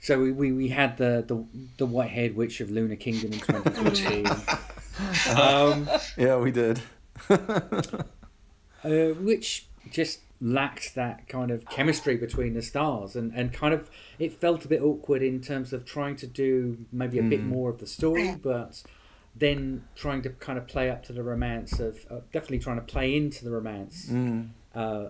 [0.00, 1.44] So we, we, we had the, the
[1.78, 4.26] the white haired witch of Lunar Kingdom in 2014.
[5.36, 6.80] um, yeah, we did.
[7.30, 7.38] uh,
[8.84, 13.90] which just lacked that kind of chemistry between the stars and, and kind of
[14.20, 17.46] it felt a bit awkward in terms of trying to do maybe a bit Mm.
[17.48, 18.80] more of the story but
[19.34, 22.82] then trying to kind of play up to the romance of uh, definitely trying to
[22.82, 24.50] play into the romance Mm.
[24.76, 25.08] uh,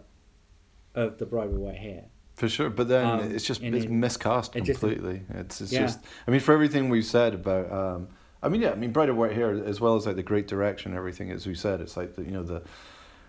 [0.95, 2.05] of the bride with white hair
[2.39, 5.22] For sure, but then Um, it's just it's it- miscast it just- completely.
[5.34, 5.80] it's it's Yeah.
[5.82, 5.99] just.
[6.26, 8.09] I mean, for everything we've said about, um,
[8.43, 10.47] I mean, yeah, I mean, Bride of White Hair, as well as like the great
[10.47, 12.62] direction, everything as we said, it's like the, you know the,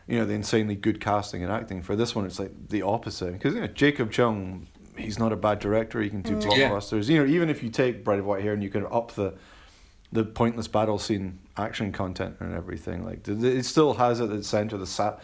[0.07, 1.81] you know the insanely good casting and acting.
[1.81, 5.35] For this one, it's like the opposite because you know Jacob Cheung, he's not a
[5.35, 5.99] bad director.
[6.01, 6.55] He can do Mm.
[6.57, 6.69] Yeah.
[6.69, 7.09] blockbusters.
[7.09, 9.33] You know, even if you take Bride of White Hair and you can up the,
[10.11, 14.29] the pointless battle scene action content and everything, like the, the- it still has at
[14.29, 15.21] its center the sap,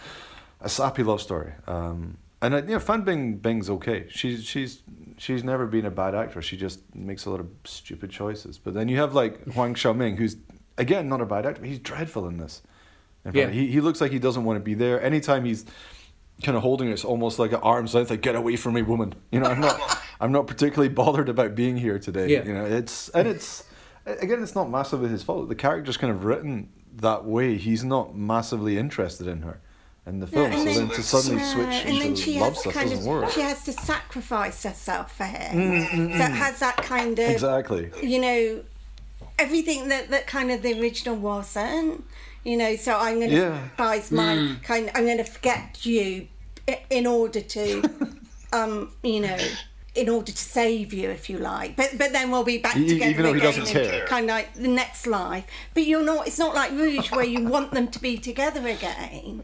[0.62, 1.52] a sappy love story.
[1.68, 4.06] Um, and you know, Fan Bing Bing's okay.
[4.10, 4.82] She's she's
[5.18, 6.46] she's never been a bad actress.
[6.46, 8.58] She just makes a lot of stupid choices.
[8.58, 10.38] But then you have like Huang Xiaoming, who's
[10.78, 11.62] again not a bad actor.
[11.62, 12.62] But he's dreadful in this.
[13.24, 13.50] In Yeah.
[13.50, 15.02] he he looks like he doesn't want to be there.
[15.02, 15.66] Anytime he's
[16.44, 18.82] kind of holding it, it's almost like at arm's length, like get away from me,
[18.82, 19.14] woman.
[19.32, 22.28] You know, I'm not I'm not particularly bothered about being here today.
[22.30, 22.44] Yeah.
[22.44, 23.64] You know, it's and it's
[24.06, 25.50] again, it's not massively his fault.
[25.50, 27.56] The character's kind of written that way.
[27.58, 29.62] He's not massively interested in her
[30.08, 30.52] in the film.
[30.52, 33.00] and so then, then- to suddenly Yeah, switch and then into she love stuff doesn't
[33.00, 33.32] of, work.
[33.32, 35.56] She has to sacrifice herself for him.
[35.58, 36.36] Mm, mm, So it mm.
[36.36, 37.90] has that kind of Exactly.
[38.02, 38.64] you know
[39.40, 42.04] everything that that kind of the original wasn't.
[42.44, 43.60] You know, so I'm going to Yeah.
[43.70, 44.64] sacrifice my Mm.
[44.64, 44.92] kind.
[44.94, 46.28] I'm going to forget you
[46.92, 47.84] in order to,
[48.54, 49.38] um, you know.
[49.96, 53.06] In order to save you, if you like, but but then we'll be back together
[53.10, 54.06] even though he again doesn't in care.
[54.08, 55.46] kind of like the next life.
[55.74, 56.28] But you're not.
[56.28, 59.44] It's not like Rouge where you want them to be together again.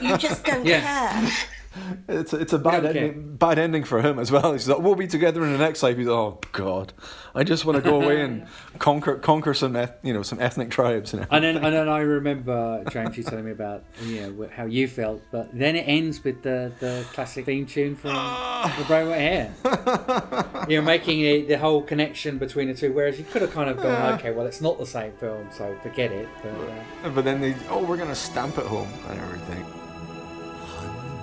[0.00, 0.80] You just don't Yeah.
[1.20, 1.32] care.
[2.08, 4.52] It's a, it's a bad ending, bad ending for him as well.
[4.52, 5.96] He's like, we'll be together in the next life.
[5.96, 6.92] He's like, oh god,
[7.34, 8.46] I just want to go away and
[8.78, 11.14] conquer conquer some eth- you know some ethnic tribes.
[11.14, 14.66] And and then and then I remember James you telling me about you know how
[14.66, 19.06] you felt, but then it ends with the, the classic theme tune from The Bright
[19.06, 19.54] White Hair.
[20.68, 22.92] you know, making it, the whole connection between the two.
[22.92, 24.14] Whereas you could have kind of gone, Yeah.
[24.16, 26.28] okay, well, it's not the same film, so forget it.
[26.42, 29.64] But uh, but then they oh we're gonna stamp it home and everything.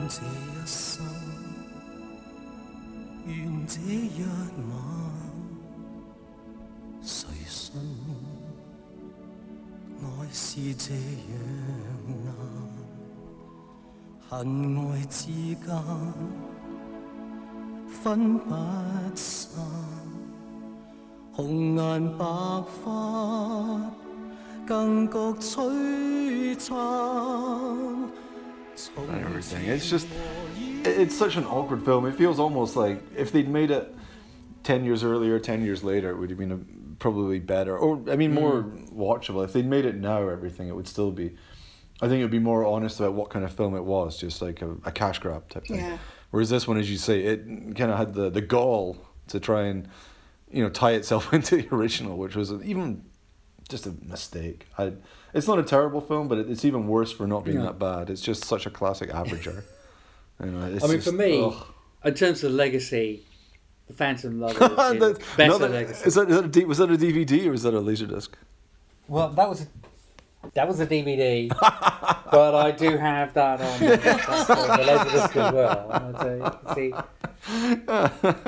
[0.10, 1.06] 这一生，
[3.28, 4.74] 愿这一晚，
[7.00, 7.80] 谁信
[10.02, 10.04] 爱
[10.34, 11.00] 是这样
[12.26, 12.34] 难？
[14.28, 15.68] 恨爱之间
[17.88, 18.50] 分不
[19.14, 19.64] 散，
[21.32, 22.26] 红颜白
[22.84, 23.80] 发
[24.66, 26.76] 更觉璀璨。
[28.98, 29.66] And everything.
[29.66, 30.08] It's just,
[30.84, 32.06] it's such an awkward film.
[32.06, 33.94] It feels almost like if they'd made it
[34.64, 36.60] ten years earlier, ten years later, it would have been a,
[37.00, 38.94] probably better, or I mean, more mm.
[38.94, 39.44] watchable.
[39.44, 41.36] If they'd made it now, everything it would still be.
[42.02, 44.42] I think it would be more honest about what kind of film it was, just
[44.42, 45.80] like a, a cash grab type thing.
[45.80, 45.98] Yeah.
[46.32, 47.44] Whereas this one, as you say, it
[47.76, 49.88] kind of had the the gall to try and,
[50.52, 53.04] you know, tie itself into the original, which was even
[53.68, 54.68] just a mistake.
[54.78, 54.94] I,
[55.34, 57.66] it's not a terrible film, but it, it's even worse for not being No.
[57.66, 58.10] that bad.
[58.10, 59.64] It's just such a classic averager.
[60.42, 60.46] Eh?
[60.46, 61.66] you know, it's I mean, just- for me, ugh.
[62.06, 63.24] in terms of legacy,
[63.88, 66.08] The Phantom Lovers is That- better another- legacy.
[66.08, 68.30] is that, is that a D, was that a DVD or was that a laserdisc?
[69.08, 69.66] Well, that was
[70.54, 71.50] that was a DVD,
[72.32, 75.92] but I do have that on the, the Laserdisc as well.
[75.92, 76.24] And I
[76.76, 76.94] say- see,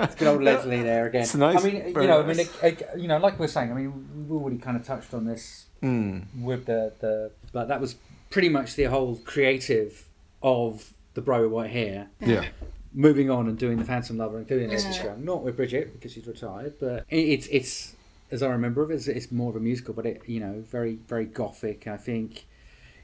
[0.04, 1.22] it's good old Leslie there again.
[1.24, 3.46] It's nice, I mean, you very know, I mean, it, it- you know, like we
[3.46, 6.26] are saying, I mean, we've already kind of touched on this Mm.
[6.44, 7.96] with the the, but that was
[8.30, 10.08] pretty much the whole creative
[10.44, 12.08] of the Bride with White Hair.
[12.20, 12.46] Yeah.
[12.94, 15.06] Moving on and doing the Phantom Lover, including Leslie Yeah.
[15.16, 17.96] Cheung, not with Brigitte because she's retired, but it, it's it's
[18.30, 21.00] as I remember it, it's, it's more of a musical, but it you know very
[21.08, 21.88] very gothic.
[21.88, 22.46] I think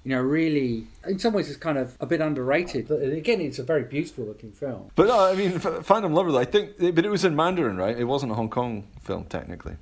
[0.08, 2.88] you know really in some ways it's kind of a bit underrated.
[2.88, 4.89] But again, it's a very beautiful looking film.
[4.95, 7.97] But uh, I mean, F- Phantom Lover, I think, but it was in Mandarin, right?
[7.97, 9.76] It wasn't a Hong Kong film technically.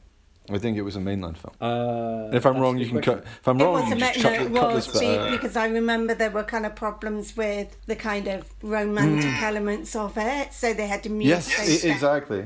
[0.49, 1.53] I think it was a mainland film.
[1.61, 3.19] Uh, if I'm wrong, you can question.
[3.23, 3.25] cut.
[3.41, 5.31] If I'm It wrong, was you a can just no, it cut was this bit
[5.31, 9.41] because I remember there were kind of problems with the kind of romantic Mm.
[9.43, 12.45] elements of it, so they had to mute Yes, those e- exactly.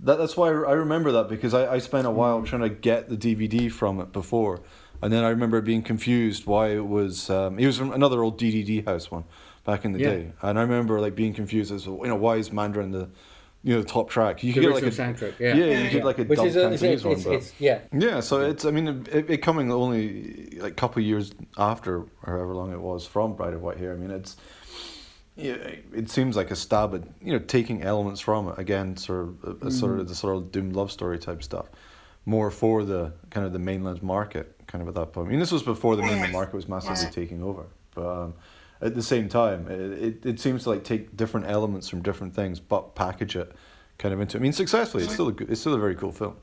[0.00, 2.14] That, that's why I remember that because I, I spent a Mm.
[2.14, 4.60] while trying to get the DVD from it before,
[5.02, 7.28] and then I remember being confused why it was.
[7.28, 9.24] Um, it was from another old DDD house one
[9.64, 10.10] back in the Yeah.
[10.10, 13.08] day, and I remember like being confused as you know why is Mandarin the
[13.64, 14.42] you know the top track.
[14.42, 15.54] You The could get like a soundtrack, yeah.
[15.54, 15.90] yeah, Yeah, you yeah.
[15.90, 17.78] get like a Which is a- it's- one, it's- it's- yeah.
[17.92, 18.20] yeah.
[18.20, 22.08] So it's I mean it, it coming only like a couple of years after or
[22.24, 23.92] however long it was from Bride of White Hair.
[23.92, 24.36] I mean it's
[25.36, 25.54] yeah,
[25.94, 29.62] it seems like a stab at you know taking elements from it again, sort of
[29.62, 30.00] a, a sort Mm.
[30.00, 31.66] of the sort of doomed love story type stuff,
[32.26, 35.28] more for the kind of the mainland market, kind of at that point.
[35.28, 36.32] I mean, this was before the mainland Yes.
[36.32, 37.10] market was massively Yeah.
[37.10, 38.34] taking over, but um,
[38.80, 42.34] at the same time, it, it it seems to like take different elements from different
[42.34, 43.52] things, but package it
[43.98, 44.38] kind of into.
[44.38, 46.36] I mean, successfully, it's still a good, it's still a very cool film.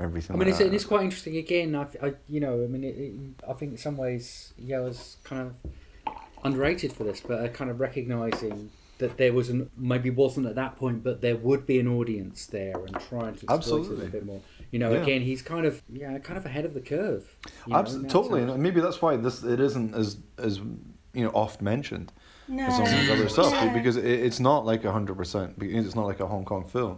[0.00, 0.34] Everything.
[0.34, 0.74] I mean, like it's, that.
[0.74, 1.36] it's quite interesting.
[1.36, 3.12] Again, I, I you know, I mean, it, it,
[3.48, 6.12] I think in some ways, yeah, I was kind of
[6.42, 10.56] underrated for this, but uh, kind of recognizing that there was an maybe wasn't at
[10.56, 13.94] that point, but there would be an audience there and trying to exploit it a
[13.94, 14.40] little bit more.
[14.74, 15.02] You know, Yeah.
[15.02, 17.22] again, he's kind of yeah, kind of ahead of the curve.
[17.46, 18.52] you know, in Absolutely, totally, sense.
[18.54, 20.16] and maybe that's why this it isn't as
[20.46, 20.58] as
[21.18, 22.08] you know oft mentioned
[22.58, 23.72] as some of other stuff Yeah.
[23.72, 25.48] because it, it's not like hundred percent.
[25.60, 26.96] It's not like a Hong Kong film,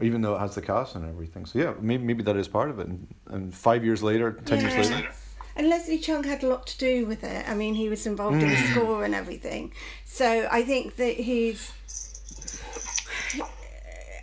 [0.00, 1.46] even though it has the cast and everything.
[1.46, 2.86] So yeah, maybe maybe that is part of it.
[2.86, 2.98] And,
[3.34, 5.08] and five years later, ten years later,
[5.56, 7.42] And Leslie Cheung had a lot to do with it.
[7.52, 8.70] I mean, he was involved in the Mm.
[8.70, 9.72] score and everything.
[10.04, 10.26] So
[10.58, 11.60] I think that he's.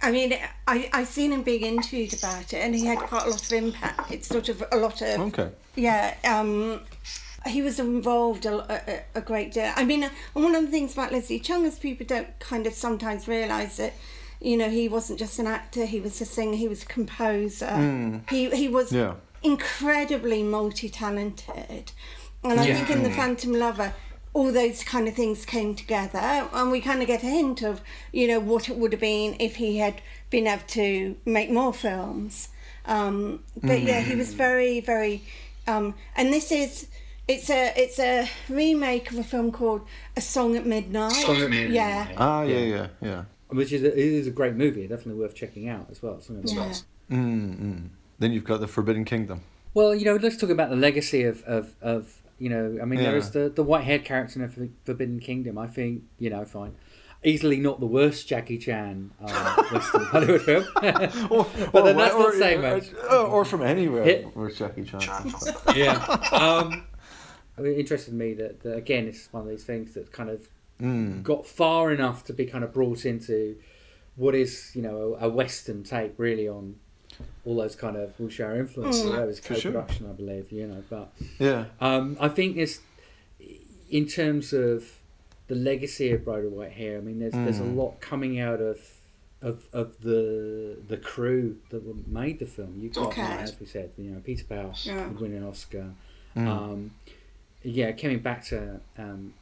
[0.08, 0.34] I mean,
[0.66, 3.51] I, I've seen him being interviewed about it, and he had quite a lot of
[3.51, 4.10] impact.
[4.10, 5.20] It's sort of a lot of.
[5.20, 5.49] okay.
[5.76, 6.80] Yeah, um,
[7.45, 9.72] he was involved a, a, a great deal.
[9.76, 12.74] I mean, and one of the things about Leslie Cheung is people don't kind of
[12.74, 13.93] sometimes realise that,
[14.39, 17.66] you know, he wasn't just an actor, he was a singer, he was a composer.
[17.68, 18.30] Mm.
[18.30, 19.16] He, he was Yeah.
[19.43, 21.91] incredibly multi talented.
[22.43, 22.76] And I Yeah.
[22.76, 23.16] think in The Mm.
[23.16, 23.93] Phantom Lover,
[24.38, 27.81] all those kind of things came together, and we kind of get a hint of,
[28.11, 31.73] you know, what it would have been if he had been able to make more
[31.73, 32.49] films.
[32.85, 35.23] Um, but yeah, he was very, very,
[35.65, 36.88] um, and this is.
[37.27, 39.81] It's a it's a remake of a film called
[40.15, 41.11] A Song at Midnight.
[41.11, 42.07] Song at Midnight, Yeah.
[42.15, 43.23] Ah, yeah, yeah, yeah.
[43.49, 46.21] Which is a, it is a great movie, definitely worth checking out as well.
[46.21, 46.83] Something like that.
[47.09, 47.17] Yeah.
[47.17, 47.89] Mm, mm.
[48.19, 49.41] Then you've got the Forbidden Kingdom.
[49.73, 52.99] Well, you know, let's talk about the legacy of, of, of you know, I mean,
[52.99, 53.17] there Yeah.
[53.17, 55.57] is the, the white haired character in the Forbidden Kingdom.
[55.57, 56.75] I think, you know, fine.
[57.23, 60.65] Easily not the worst Jackie Chan uh, Western Hollywood film.
[60.81, 62.89] but then that's not saying much.
[63.09, 64.03] Or, or from anywhere.
[64.03, 65.01] Hit- Where's Jackie Chan?
[65.75, 65.95] yeah.
[66.31, 66.85] Um,
[67.57, 70.47] it interested me that, that, again, it's one of these things that kind of
[70.79, 71.23] Mm.
[71.23, 73.55] got far enough to be kind of brought into
[74.15, 76.75] what is, you know, a, a Western take really on
[77.45, 79.03] all those kind of Wuxia influences.
[79.05, 79.15] Mm.
[79.15, 81.65] That was co-production, I believe, you know, but Yeah.
[81.80, 82.80] um, I think it's
[83.89, 84.97] in terms of
[85.47, 86.97] the legacy of of White Hair.
[86.97, 87.76] I mean, there's there's a Mm.
[87.76, 88.80] lot coming out of
[89.41, 92.80] of of the the crew that made the film.
[92.82, 93.22] You got, Okay.
[93.22, 95.07] as we said, you know, Peter Pau Yeah.
[95.07, 95.93] would win an Oscar.
[96.36, 96.47] Mm.
[96.47, 96.91] Um,
[97.63, 99.34] yeah, coming back to um,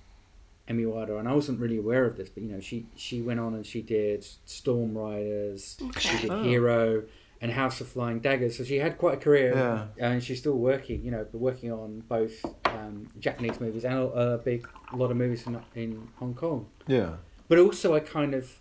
[0.69, 3.39] Emi Wada, and I wasn't really aware of this, but you know, she she went
[3.39, 5.99] on and she did Storm Riders, okay.
[5.99, 6.43] she did Oh.
[6.43, 7.03] Hero,
[7.41, 8.57] and House of Flying Daggers.
[8.57, 9.88] So she had quite a career, Yeah.
[10.07, 11.03] and she's still working.
[11.03, 15.17] You know, but working on both um, Japanese movies and a, a big lot of
[15.17, 16.67] movies in in Hong Kong.
[16.88, 17.15] Yeah.
[17.47, 18.59] But also, I kind of,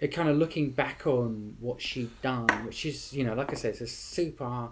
[0.00, 3.54] it kind of looking back on what she'd done, which is, you know, like I
[3.54, 4.68] said, it's a super,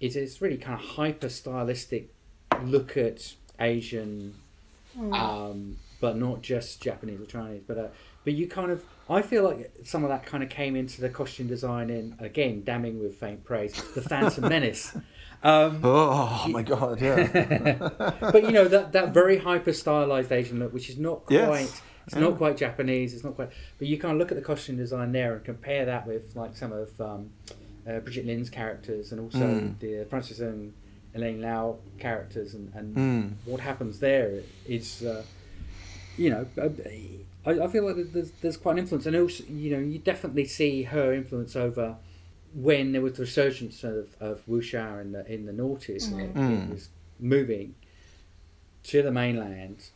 [0.00, 2.08] it's, it's really kind of hyper stylistic
[2.64, 4.34] look at Asian,
[5.12, 7.62] um, but not just Japanese or Chinese.
[7.66, 7.88] But uh,
[8.26, 11.08] but you kind of, I feel like some of that kind of came into the
[11.08, 14.94] costume design in again, damning with faint praise, the Phantom Menace.
[15.42, 17.00] Um, Oh my God!
[17.00, 17.76] Yeah.
[18.20, 21.36] but you know that that very hyper stylized Asian look, which is not quite.
[21.38, 21.82] Yes.
[22.06, 22.20] It's Yeah.
[22.22, 23.14] not quite Japanese.
[23.14, 23.50] It's not quite.
[23.78, 26.56] But you kind of look at the costume design there and compare that with like
[26.56, 27.30] some of um,
[27.88, 29.78] uh, Brigitte Lin's characters and also Mm.
[29.78, 30.72] the Francis and
[31.14, 33.32] Elaine Lui characters and, and Mm.
[33.44, 35.22] what happens there is uh,
[36.16, 36.68] you know, uh,
[37.46, 40.44] I, I feel like there's there's quite an influence, and also you know you definitely
[40.46, 41.96] see her influence over
[42.54, 46.34] when there was the resurgence of, of wuxia in the in the noughties, and it,
[46.34, 46.68] Mm.
[46.68, 46.88] it was
[47.20, 47.74] moving
[48.84, 49.90] to the mainland.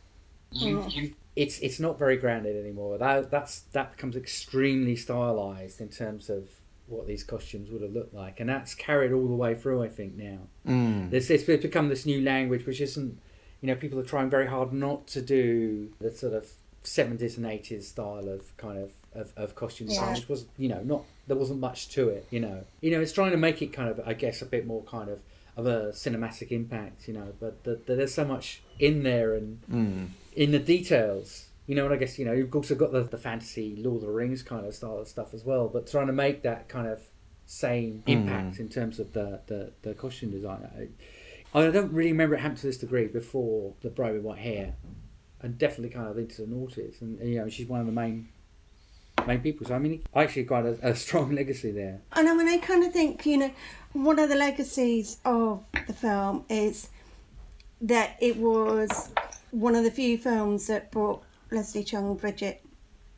[0.51, 0.95] You, Mm.
[0.95, 2.97] you, it's it's not very grounded anymore.
[2.97, 6.49] That that's that becomes extremely stylized in terms of
[6.87, 9.81] what these costumes would have looked like, and that's carried all the way through.
[9.81, 10.39] I think now.
[10.67, 11.09] Mm.
[11.09, 13.17] This it's become this new language, which isn't,
[13.61, 16.49] you know, people are trying very hard not to do the sort of
[16.83, 20.19] seventies and eighties style of kind of of, of costume design, Yeah.
[20.19, 22.25] which was, you know, not there wasn't much to it.
[22.31, 24.65] You know, you know, it's trying to make it kind of, I guess, a bit
[24.65, 25.19] more kind of
[25.57, 27.07] of a cinematic impact.
[27.07, 30.07] You know, but the, the, there's so much in there and Mm.
[30.35, 31.47] in the details.
[31.67, 34.07] You know, and I guess you know you've also got the, the fantasy Lord of
[34.07, 36.87] the Rings kind of style of stuff as well, but trying to make that kind
[36.87, 37.01] of
[37.45, 40.89] same impact in terms of the, the, the costume design.
[41.53, 44.39] I, I don't really remember it happened to this degree before the bride with white
[44.39, 44.73] hair,
[45.41, 47.91] and definitely kind of into the noughties, and, and, you know she's one of the
[47.91, 48.29] main
[49.27, 49.67] main people.
[49.67, 52.01] So I mean, actually quite a, a strong legacy there.
[52.13, 53.51] And I mean, I kind of think, you know,
[53.93, 56.89] one of the legacies of the film is
[57.81, 59.09] that it was
[59.51, 62.61] one of the few films that brought Leslie Cheung and Brigitte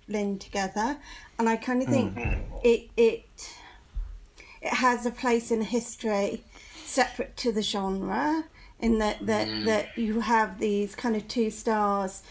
[0.08, 0.98] Lin together.
[1.38, 2.20] And I kind of think hmm.
[2.64, 3.52] it, it,
[4.62, 6.44] it has a place in history
[6.86, 8.44] separate to the genre
[8.84, 9.66] in that, that, mm.
[9.66, 12.22] that you have these kind of two stars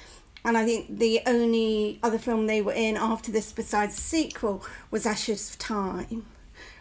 [0.44, 4.64] and I think the only other film they were in after this, besides the sequel,
[4.90, 6.26] was Ashes of Time,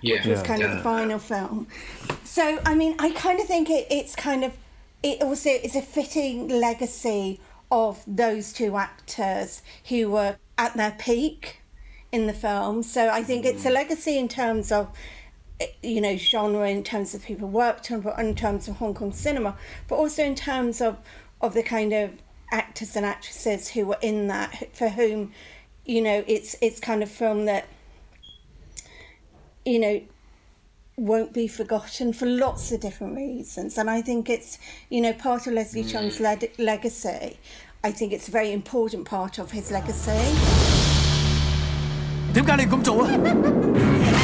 [0.01, 0.43] which was Yeah.
[0.43, 1.67] kind of the final film.
[2.23, 4.53] So, I mean, I kind of think it, it's kind of,
[5.03, 7.39] it also is a fitting legacy
[7.71, 11.61] of those two actors who were at their peak
[12.11, 12.81] in the film.
[12.81, 13.73] So I think it's a mm.
[13.73, 14.89] legacy in terms of,
[15.81, 19.11] you know, genre in terms of people worked on, but in terms of Hong Kong
[19.11, 19.55] cinema,
[19.87, 20.97] but also in terms of,
[21.41, 22.11] of the kind of
[22.51, 25.31] actors and actresses who were in that, for whom,
[25.85, 27.65] you know, it's it's kind of film that,
[29.65, 30.01] you know,
[30.97, 33.77] won't be forgotten for lots of different reasons.
[33.77, 34.59] And I think it's,
[34.89, 35.91] you know, part of Leslie mm.
[35.91, 37.37] Cheung's le- legacy.
[37.83, 40.11] I think it's a very important part of his legacy.
[42.33, 44.17] 點解你咁做啊？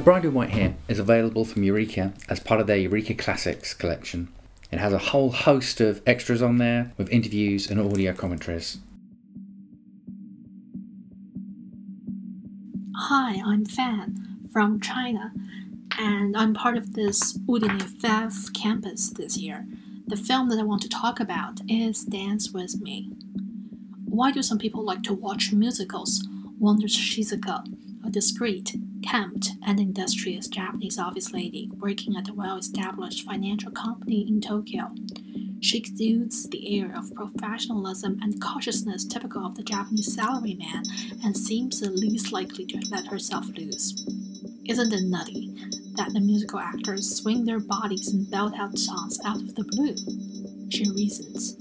[0.00, 3.74] The Bride with White Hair is available from Eureka as part of their Eureka Classics
[3.74, 4.28] collection.
[4.72, 8.78] It has a whole host of extras on there with interviews and audio commentaries.
[12.96, 15.34] Hi, I'm Fan from China,
[15.98, 19.66] and I'm part of this Udine campus this year.
[20.06, 23.10] The film that I want to talk about is Dance With Me.
[24.06, 26.26] Why do some people like to watch musicals?
[26.58, 27.66] Wonders Shizuka,
[28.02, 34.26] a discreet, camped, an industrious Japanese office lady working at a well established financial company
[34.28, 34.92] in Tokyo.
[35.60, 40.86] She exudes the air of professionalism and cautiousness typical of the Japanese salaryman
[41.22, 44.06] and seems the least likely to let herself loose.
[44.64, 45.54] Isn't it nutty
[45.96, 49.94] that the musical actors swing their bodies and belt out songs out of the blue?
[50.70, 51.56] She reasons.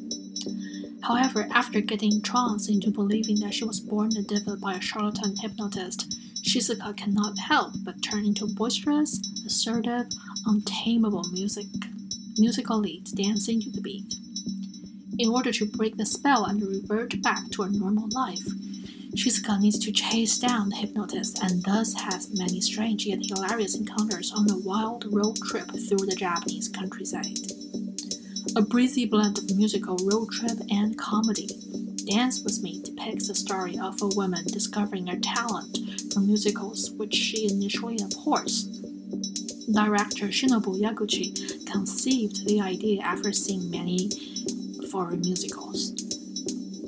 [1.02, 5.36] However, after getting trance into believing that she was born a devil by a charlatan
[5.36, 10.08] hypnotist, Shizuka cannot help but turn into boisterous, assertive,
[10.46, 11.66] untamable music
[12.38, 14.16] musical lead dancing to the beat.
[15.18, 18.46] In order to break the spell and revert back to her normal life,
[19.16, 24.32] Shizuka needs to chase down the hypnotist and thus has many strange yet hilarious encounters
[24.32, 27.52] on a wild road trip through the Japanese countryside.
[28.56, 31.50] A breezy blend of musical road trip and comedy.
[32.10, 35.78] Dance With Me depicts the story of a woman discovering her talent
[36.12, 38.64] for musicals which she initially abhors.
[39.72, 44.10] Director Shinobu Yaguchi conceived the idea after seeing many
[44.92, 45.94] foreign musicals.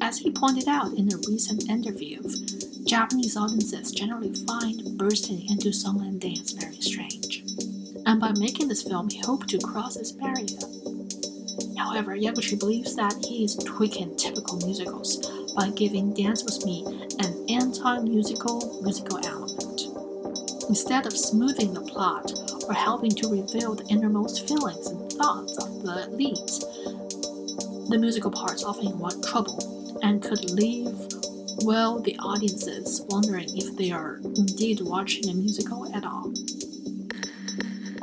[0.01, 2.19] As he pointed out in a recent interview,
[2.87, 7.43] Japanese audiences generally find bursting into song and dance very strange.
[8.07, 10.80] And by making this film, he hoped to cross this barrier.
[11.81, 15.17] However, Yaguchi believes that he is tweaking typical musicals
[15.55, 16.85] by giving Dance With Me
[17.19, 19.81] an anti-musical musical element.
[20.69, 22.31] Instead of smoothing the plot
[22.67, 26.59] or helping to reveal the innermost feelings and thoughts of the leads,
[27.89, 30.95] the musical parts often want trouble and could leave
[31.63, 36.31] well the audiences wondering if they are indeed watching a musical at all.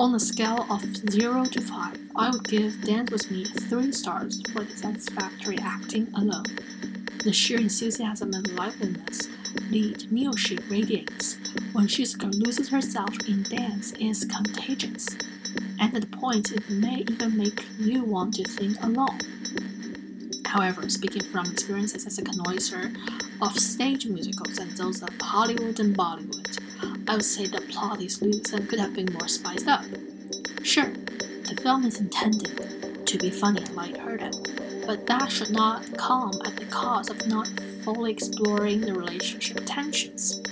[0.00, 4.42] On a scale of 0 to 5, I would give Dance With Me 3 stars
[4.52, 6.58] for the satisfactory acting alone.
[7.22, 9.28] The sheer enthusiasm and liveliness
[9.70, 11.36] lead Miyoshi radiates
[11.72, 15.16] when Shizuka loses herself in dance is contagious.
[15.80, 19.18] and at points it may even make you want to think alone.
[20.44, 22.92] However, speaking from experiences as a connoisseur
[23.40, 26.58] of stage musicals and those of Hollywood and Bollywood,
[27.08, 29.84] I would say the plot is loose and could have been more spiced up.
[30.62, 30.92] Sure,
[31.49, 36.57] the film is intended to be funny and lighthearted, but that should not come at
[36.57, 37.49] the cost of not
[37.82, 40.42] fully exploring the relationship tensions.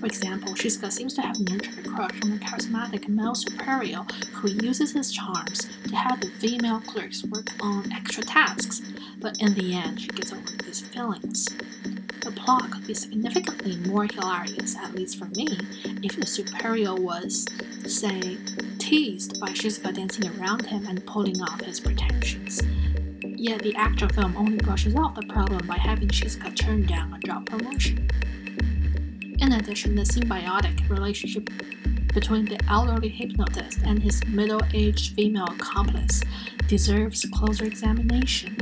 [0.00, 4.50] For example, Shizuka seems to have nurtured a crush on a charismatic male superior who
[4.50, 8.82] uses his charms to have the female clerks work on extra tasks,
[9.20, 11.46] but in the end, she gets over these feelings.
[12.22, 15.58] The plot could be significantly more hilarious, at least for me,
[16.02, 17.46] if the superior was,
[17.86, 18.38] say,
[18.80, 22.62] teased by Shizuka dancing around him and pulling off his pretensions.
[23.22, 27.18] Yet the actual film only brushes off the problem by having Shizuka turn down a
[27.18, 28.08] job promotion.
[29.38, 31.50] In addition, the symbiotic relationship
[32.14, 36.22] between the elderly hypnotist and his middle aged female accomplice
[36.66, 38.56] deserves closer examination.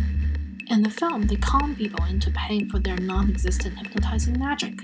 [0.69, 4.81] In the film, they con people into paying for their non existent hypnotizing magic.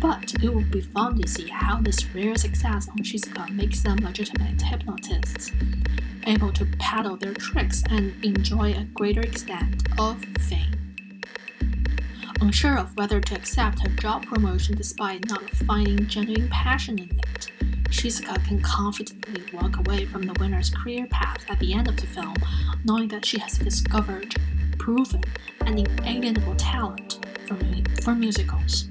[0.00, 3.96] But it would be fun to see how this rare success on Shizuka makes them
[3.96, 5.52] legitimate hypnotists,
[6.26, 10.94] able to paddle their tricks and enjoy a greater extent of fame.
[12.40, 17.50] Unsure of whether to accept her job promotion despite not finding genuine passion in it,
[17.88, 22.06] Shizuka can confidently walk away from the winner's career path at the end of the
[22.06, 22.34] film,
[22.84, 24.34] knowing that she has discovered,
[24.78, 25.22] proven,
[25.64, 27.56] and inalienable talent for,
[28.02, 28.88] for musicals.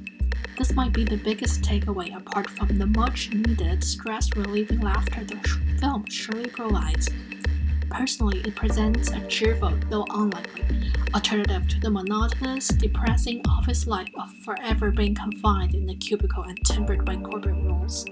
[0.57, 5.35] This might be the biggest takeaway apart from the much needed stress relieving laughter the
[5.81, 7.09] film surely provides.
[7.89, 10.63] Personally, it presents a cheerful, though unlikely,
[11.13, 16.57] alternative to the monotonous, depressing office life of forever being confined in a cubicle and
[16.65, 18.05] tempered by corporate rules.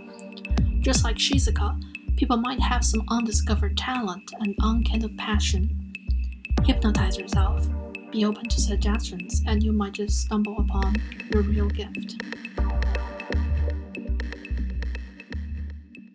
[0.82, 1.82] Just like Shizuka,
[2.18, 5.94] people might have some undiscovered talent and unkindled passion.
[6.66, 7.68] Hypnotize yourself,
[8.14, 10.96] be open to suggestions, and you might just stumble upon
[11.34, 12.22] your real gift.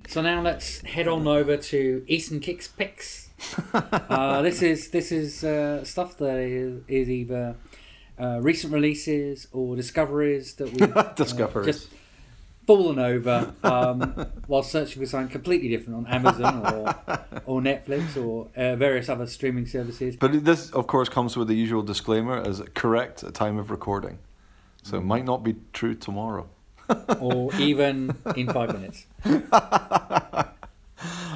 [0.07, 3.31] So now let's head on over to Eastern Kicks picks.
[3.75, 7.57] uh, this is this is uh, stuff that is, is either
[8.19, 10.87] uh, recent releases or discoveries that we
[11.17, 11.91] discoveries just
[12.69, 14.01] fallen over um,
[14.47, 16.89] while searching for something completely different on Amazon or
[17.47, 20.17] or Netflix or uh, various other streaming services.
[20.17, 24.19] But this, of course, comes with the usual disclaimer as correct at time of recording,
[24.83, 26.47] so it might not be true tomorrow.
[27.21, 29.07] or even in five minutes.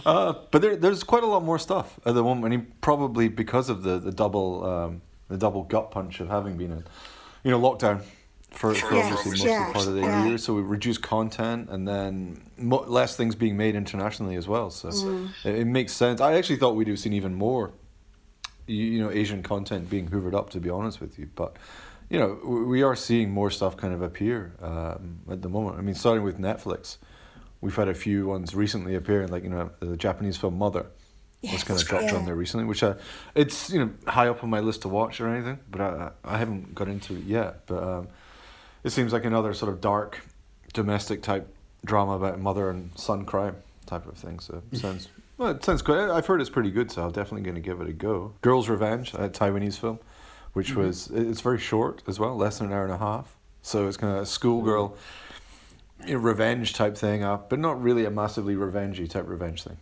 [0.04, 2.44] Uh, but there, there's quite a lot more stuff at the moment.
[2.44, 6.56] I mean, probably because of the the double um, the double gut punch of having
[6.56, 6.84] been in,
[7.44, 8.02] you know, lockdown
[8.52, 10.26] for, for Yes, obviously most yes, of the part of the yeah.
[10.26, 10.38] year.
[10.38, 14.70] So we reduce content and then mo- less things being made internationally as well.
[14.70, 15.30] So Mm.
[15.44, 16.20] it, it makes sense.
[16.20, 17.72] I actually thought we'd have seen even more,
[18.66, 20.50] you, you know, Asian content being hoovered up.
[20.50, 21.56] To be honest with you, but.
[22.10, 25.78] You know, we are seeing more stuff kind of appear um, at the moment.
[25.78, 26.98] I mean, starting with Netflix,
[27.62, 30.84] we've had a few ones recently appearing, like you know, the Japanese film Mother
[31.42, 32.16] was kind of dropped yeah.
[32.16, 32.96] on there recently, which I,
[33.34, 36.36] it's you know high up on my list to watch or anything, but I I
[36.36, 37.64] haven't got into it yet.
[37.66, 38.08] But um,
[38.84, 40.20] it seems like another sort of dark,
[40.72, 41.52] domestic type
[41.84, 43.56] drama about mother and son crime
[43.86, 44.38] type of thing.
[44.40, 45.08] So it sounds
[45.38, 46.10] well, it sounds good.
[46.10, 48.32] I've heard it's pretty good, so I'm definitely going to give it a go.
[48.42, 49.98] Girls Revenge, a Taiwanese film,
[50.52, 50.76] which Mhm.
[50.76, 53.36] was it's very short as well, less than an hour and a half.
[53.62, 54.96] So it's kind of a schoolgirl
[56.06, 59.76] you know, revenge type thing, uh, but not really a massively revengey type revenge thing.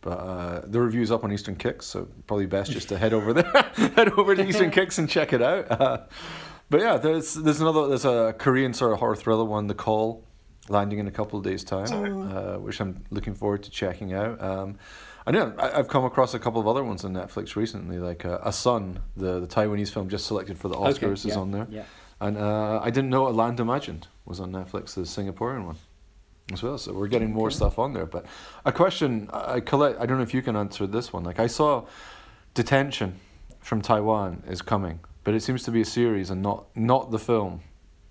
[0.00, 3.32] But uh, the review's up on Eastern Kicks, so probably best just to head over
[3.32, 3.50] there,
[3.96, 5.70] head over to Eastern Kicks and check it out.
[5.70, 5.98] Uh,
[6.70, 10.24] but yeah, there's there's another there's a Korean sort of horror thriller one, The Call,
[10.68, 11.86] landing in a couple of days' time,
[12.36, 14.40] uh, which I'm looking forward to checking out.
[14.42, 14.78] Um,
[15.26, 18.24] I know I- I've come across a couple of other ones on Netflix recently, like
[18.24, 21.50] uh, A Son, the the Taiwanese film just selected for the Oscars, Okay, is on
[21.50, 21.66] there.
[21.70, 21.84] yeah.
[22.20, 25.76] And uh, I didn't know A Land Imagined was on Netflix, the Singaporean one
[26.52, 26.78] as well.
[26.78, 28.06] So we're getting more stuff on there.
[28.06, 28.24] But
[28.64, 29.26] a question,
[29.66, 29.96] Colette.
[30.00, 31.24] I don't know if you can answer this one.
[31.24, 31.84] Like I saw
[32.54, 33.20] Detention
[33.60, 37.18] from Taiwan is coming, but it seems to be a series and not not the
[37.18, 37.60] film.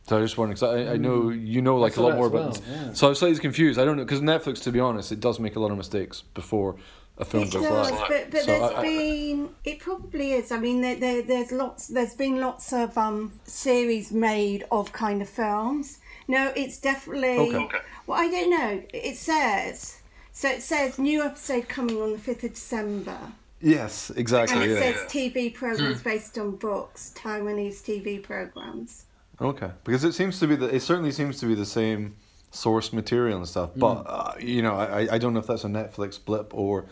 [0.07, 2.59] So I just wondering, cause I, I know you know like a lot more about.
[2.59, 2.93] well, yeah.
[2.93, 3.79] So I was slightly confused.
[3.79, 6.21] I don't know because Netflix, to be honest, it does make a lot of mistakes
[6.35, 6.75] before
[7.17, 8.01] a film It goes does, live.
[8.09, 10.51] but, but So there's I- I- been it probably is.
[10.51, 11.87] I mean, there, there there's lots.
[11.87, 15.99] There's been lots of um series made of kind of films.
[16.27, 17.37] No, it's definitely.
[17.39, 17.57] Okay.
[17.65, 17.77] Okay.
[18.05, 18.83] Well, I don't know.
[18.93, 20.01] It says
[20.33, 20.49] so.
[20.49, 23.17] It says new episode coming on the fifth of December,
[23.61, 24.55] yes, exactly.
[24.61, 24.93] and it yeah.
[24.93, 29.05] says TV programs based on books, Taiwanese TV programs.
[29.41, 32.15] Okay, because it seems to be the it certainly seems to be the same
[32.51, 34.05] source material and stuff, but Mm.
[34.07, 36.85] uh, you know I I- I don't know if that's a Netflix blip or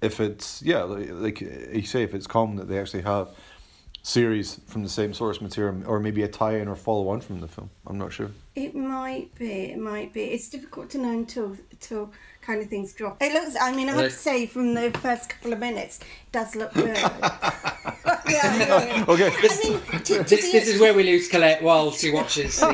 [0.00, 3.28] if it's yeah, like, like you say, if it's common that they actually have
[4.02, 7.68] series from the same source material, or maybe a tie-in or follow-on from the film.
[7.88, 8.30] I'm not sure.
[8.54, 9.64] It might be.
[9.72, 10.22] It might be.
[10.24, 12.12] It's difficult to know until until
[12.46, 13.20] kind of things drop.
[13.20, 13.56] It looks.
[13.60, 16.72] I mean, I have to say, from the first couple of minutes, it does look
[16.72, 16.96] good.
[18.28, 19.30] yeah, okay.
[19.40, 22.58] This, I mean, to, to this, this is where we lose Colette while she watches
[22.58, 22.66] the.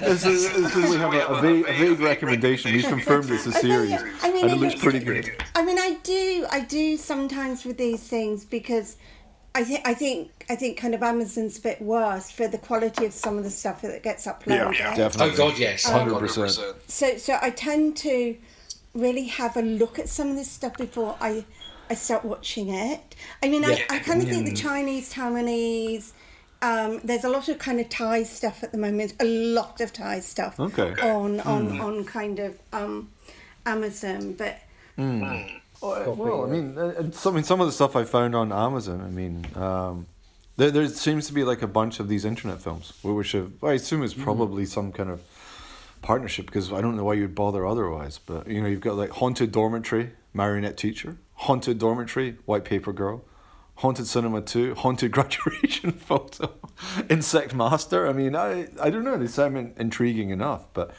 [0.00, 2.72] this is, this is we have a, a, vague, a vague recommendation.
[2.72, 3.92] We've confirmed it's a series,
[4.22, 5.30] I mean, and it it looks looks pretty good.
[5.54, 8.96] I mean, I do, I do sometimes with these things because
[9.54, 13.06] I think, I think, I think, kind of Amazon's a bit worse for the quality
[13.06, 14.76] of some of the stuff that gets uploaded.
[14.96, 15.34] definitely.
[15.34, 15.84] Oh, God, yes.
[15.84, 16.58] hundred percent.
[16.86, 18.36] So, so I tend to
[18.94, 21.44] really have a look at some of this stuff before I,
[21.88, 23.14] I start watching it.
[23.42, 23.78] I mean, Yeah.
[23.90, 24.56] I, I kind of think the Mm.
[24.56, 26.12] Chinese, Taiwanese.
[26.62, 29.14] Um, there's a lot of kind of Thai stuff at the moment.
[29.20, 30.92] A lot of Thai stuff Okay.
[31.00, 31.80] on on Hmm.
[31.80, 33.08] on kind of um,
[33.64, 34.58] Amazon, but
[34.98, 38.34] Well, well, I mean, uh, uh, some, I mean, some of the stuff I found
[38.36, 39.00] on Amazon.
[39.00, 40.06] I mean, um,
[40.58, 43.72] there there seems to be like a bunch of these internet films, which have, I
[43.72, 45.22] assume is probably some kind of
[46.02, 48.18] partnership because I don't know why you'd bother otherwise.
[48.18, 53.24] But you know, you've got like Haunted Dormitory, Marionette Teacher, Haunted Dormitory, White Paper Girl,
[53.76, 56.52] Haunted Cinema Two, Haunted Graduation Photo,
[57.08, 58.08] Insect Master.
[58.08, 59.16] I mean, I I don't know.
[59.16, 60.92] They sound in- intriguing enough, but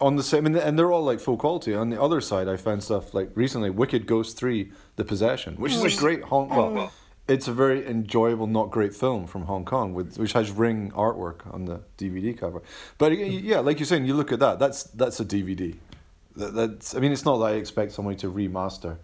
[0.00, 1.74] on the same and and they're all like full quality.
[1.74, 5.72] On the other side, I found stuff like recently Wicked Ghost Three: The Possession, which
[5.72, 5.98] is a mm.
[5.98, 6.90] great Hong well, mm.
[7.26, 11.52] It's a very enjoyable, not great film from Hong Kong with which has Ring artwork
[11.52, 12.62] on the DVD cover.
[12.98, 14.58] But yeah, like you're saying, you look at that.
[14.58, 15.74] That's that's a DVD.
[16.36, 18.98] That, that's I mean, it's not that I expect somebody to remaster.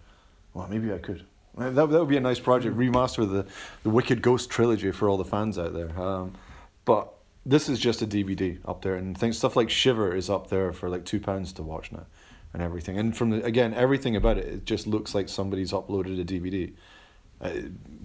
[0.53, 1.25] Well, maybe I could.
[1.57, 2.77] Uh, That, that would be a nice project.
[2.77, 3.47] Remaster the
[3.83, 5.97] the Wicked Ghost trilogy for all the fans out there.
[5.99, 6.33] Um,
[6.85, 7.11] but
[7.43, 10.71] this is just a DVD up there, and things stuff like Shiver is up there
[10.73, 12.05] for like two pounds to watch now,
[12.53, 12.99] and everything.
[12.99, 16.73] And from the again, everything about it, it just looks like somebody's uploaded a DVD.
[17.41, 17.49] Uh,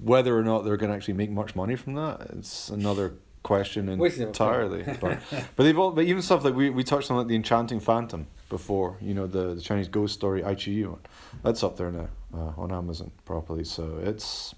[0.03, 3.89] whether or not they're going to actually make much money from that, it's another question
[3.89, 4.83] entirely.
[5.01, 5.19] but
[5.57, 8.27] but they've all, but even stuff like we, we touched on like the Enchanting Phantom
[8.49, 11.01] before, you know the, the Chinese ghost story iQiyi one,
[11.43, 13.65] that's up there now uh, on Amazon properly.
[13.65, 14.55] So it's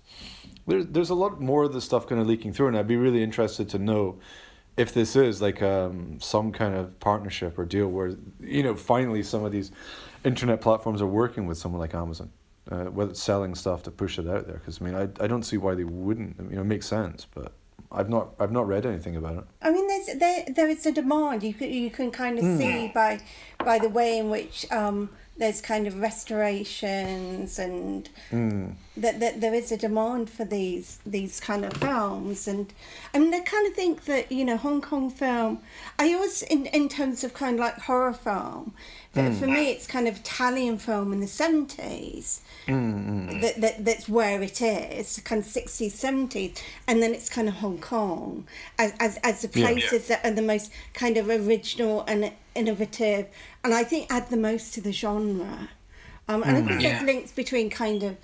[0.66, 2.96] there's there's a lot more of this stuff kind of leaking through, and I'd be
[2.96, 4.18] really interested to know
[4.76, 9.22] if this is like um, some kind of partnership or deal where you know finally
[9.22, 9.70] some of these
[10.24, 12.30] internet platforms are working with someone like Amazon.
[12.70, 15.27] Uh, whether it's selling stuff to push it out there, because I mean, I, I
[15.27, 16.36] don't see why they wouldn't.
[16.39, 17.53] I mean, you know, it makes sense, but
[17.90, 19.45] I've not I've not read anything about it.
[19.62, 21.43] I mean, there's there there is a demand.
[21.43, 22.59] You can you can kind of Hmm.
[22.59, 23.20] see by
[23.65, 25.09] by the way in which um,
[25.39, 28.74] there's kind of restorations and Mm.
[29.02, 32.72] That, that there is a demand for these these kind of films and
[33.14, 35.60] I mean I kind of think that you know Hong Kong film
[35.98, 38.74] I always in, in terms of kind of like horror film
[39.14, 39.38] but Mm.
[39.38, 44.42] for me it's kind of Italian film in the 70s Mm, that, that that's where
[44.42, 48.46] it is kind of 60s 70s and then it's kind of Hong Kong
[48.78, 49.66] as, as, as the Yeah.
[49.66, 53.26] places that are the most kind of original and innovative
[53.64, 55.68] and I think add the most to the genre
[56.30, 56.82] um, and I think Mm.
[56.82, 58.16] there's links between kind of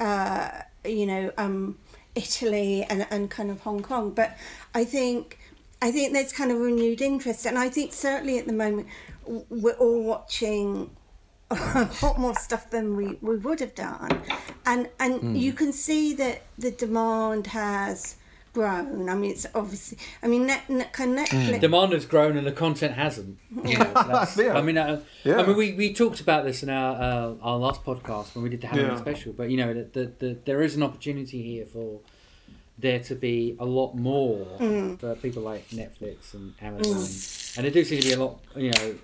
[0.00, 1.78] uh, you know um,
[2.14, 4.10] Italy and, and kind of Hong Kong.
[4.10, 4.36] But
[4.74, 5.38] I think
[5.82, 7.46] I think there's kind of renewed interest.
[7.46, 8.86] And I think certainly at the moment
[9.26, 10.90] we're all watching
[11.50, 14.22] a lot more stuff than we, we would have done.
[14.66, 15.34] And and Hmm.
[15.36, 18.16] you can see that the demand has
[18.52, 22.36] grown I mean it's obviously I mean net, net, kind of Netflix Demand has grown
[22.36, 23.38] and the content hasn't.
[23.64, 24.56] You know, that's- Yeah.
[24.58, 25.40] I mean, uh, Yeah.
[25.40, 28.50] I mean, we, we talked about this in our uh, our last podcast when we
[28.50, 28.98] did the Halloween Yeah.
[29.00, 29.32] special.
[29.32, 32.00] But you know, that the, the, there is an opportunity here for
[32.78, 34.98] there to be a lot more Mm.
[34.98, 36.96] for people like Netflix and Amazon,
[37.56, 38.40] and there do seem to be a lot.
[38.56, 38.94] You know,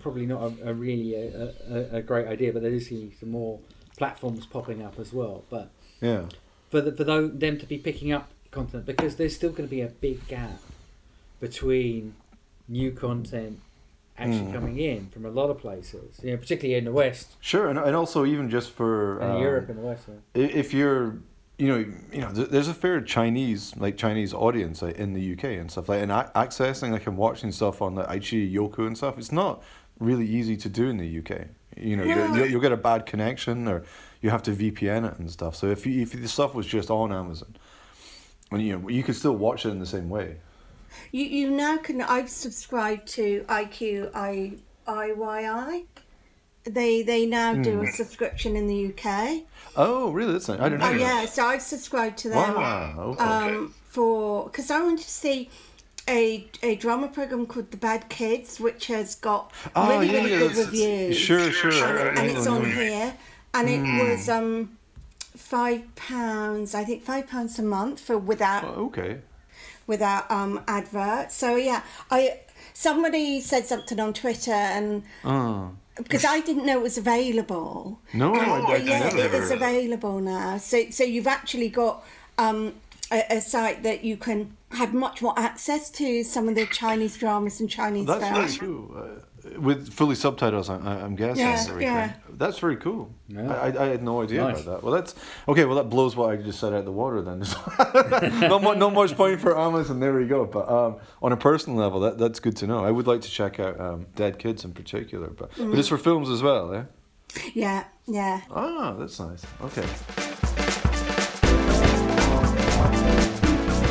[0.00, 3.30] probably not a, a really a, a, a great idea, but there do seem some
[3.30, 3.58] more
[3.96, 5.44] platforms popping up as well.
[5.50, 5.70] But
[6.00, 6.22] Yeah.
[6.70, 9.70] for the, for tho- them to be picking up content because there's still going to
[9.70, 10.58] be a big gap
[11.40, 12.14] between
[12.68, 13.60] new content
[14.18, 14.52] actually Mm.
[14.52, 17.78] coming in from a lot of places, you know, particularly in the West Sure, and,
[17.78, 20.04] and also even just for and um, Europe and the West.
[20.34, 20.44] yeah.
[20.44, 21.16] if you're
[21.58, 21.78] you know
[22.12, 25.88] you know there's a fair Chinese like Chinese audience like, in the UK and stuff
[25.88, 29.30] like and a- accessing like and watching stuff on like iQiyi Youku and stuff it's
[29.32, 29.62] not
[29.98, 32.34] really easy to do in the UK you know No.
[32.36, 33.84] you you'll get a bad connection or
[34.22, 36.90] you have to VPN it and stuff so if you, if the stuff was just
[36.90, 37.54] on Amazon
[38.50, 40.36] when you know you could still watch it in the same way
[41.12, 42.00] You you now can.
[42.02, 44.58] I've subscribed to iQiyi
[46.64, 47.86] They they now do a Hmm.
[47.86, 49.44] subscription in the UK.
[49.76, 52.54] oh really that's not, I don't know Oh yeah, so I've subscribed to them.
[52.54, 53.56] wow okay.
[53.56, 55.50] Um, for because I wanted to see
[56.08, 60.30] a a drama program called The Bad Kids, which has got Oh, really yeah, really
[60.30, 61.16] yeah, good reviews.
[61.16, 63.16] sure, sure, And, and it's on here.
[63.54, 63.92] and it Hmm.
[63.92, 64.78] was um
[65.50, 66.74] five pounds.
[66.80, 69.18] I think five pounds a month for without Oh, okay.
[69.86, 71.32] without um advert.
[71.32, 72.20] So yeah, I
[72.72, 75.70] somebody said something on Twitter and Oh.
[75.96, 77.98] because I didn't know it was available.
[78.14, 80.58] No, I, I, I yeah, never it is available now.
[80.58, 82.04] So so you've actually got
[82.38, 82.74] um
[83.10, 87.16] a, a site that you can have much more access to some of the Chinese
[87.18, 88.58] dramas and Chinese That's films.
[88.58, 88.84] cool.
[88.96, 89.20] Uh,
[89.58, 91.44] with fully subtitles, I, I- I'm guessing.
[91.44, 91.82] Yeah, everything.
[91.82, 92.12] yeah.
[92.32, 93.10] That's very cool.
[93.36, 94.62] I, I, I had no idea Nice.
[94.62, 94.82] about that.
[94.82, 95.14] Well, that's
[95.48, 95.64] okay.
[95.64, 97.20] Well, that blows what I just said out the water.
[97.22, 97.40] Then,
[98.48, 100.00] not, much, not much point for Amazon.
[100.00, 100.46] There we go.
[100.46, 102.84] But um, on a personal level, that, that's good to know.
[102.84, 105.98] I would like to check out um, Dead Kids in particular, but but it's for
[105.98, 106.74] films as well.
[106.74, 106.82] Eh?
[107.54, 108.40] Yeah, yeah.
[108.50, 109.44] Ah, that's nice.
[109.62, 109.86] Okay.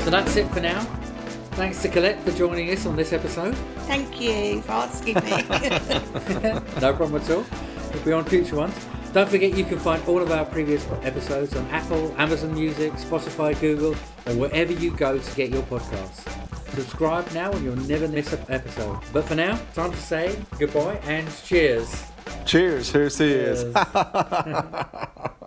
[0.03, 0.85] So that's it for now.
[1.59, 3.53] Thanks to Colette for joining us on this episode.
[3.79, 5.43] Thank you for asking me.
[6.79, 7.45] no problem at all.
[7.93, 8.73] We'll be on future ones.
[9.11, 13.59] Don't forget you can find all of our previous episodes on Apple, Amazon Music, Spotify,
[13.59, 13.91] Google,
[14.25, 16.31] or wherever you go to get your podcasts.
[16.75, 18.97] Subscribe now and you'll never miss an episode.
[19.11, 22.05] But for now, time to say goodbye and cheers.
[22.45, 22.89] Cheers.
[22.89, 23.63] Here's cheers.
[23.65, 23.75] Cheers.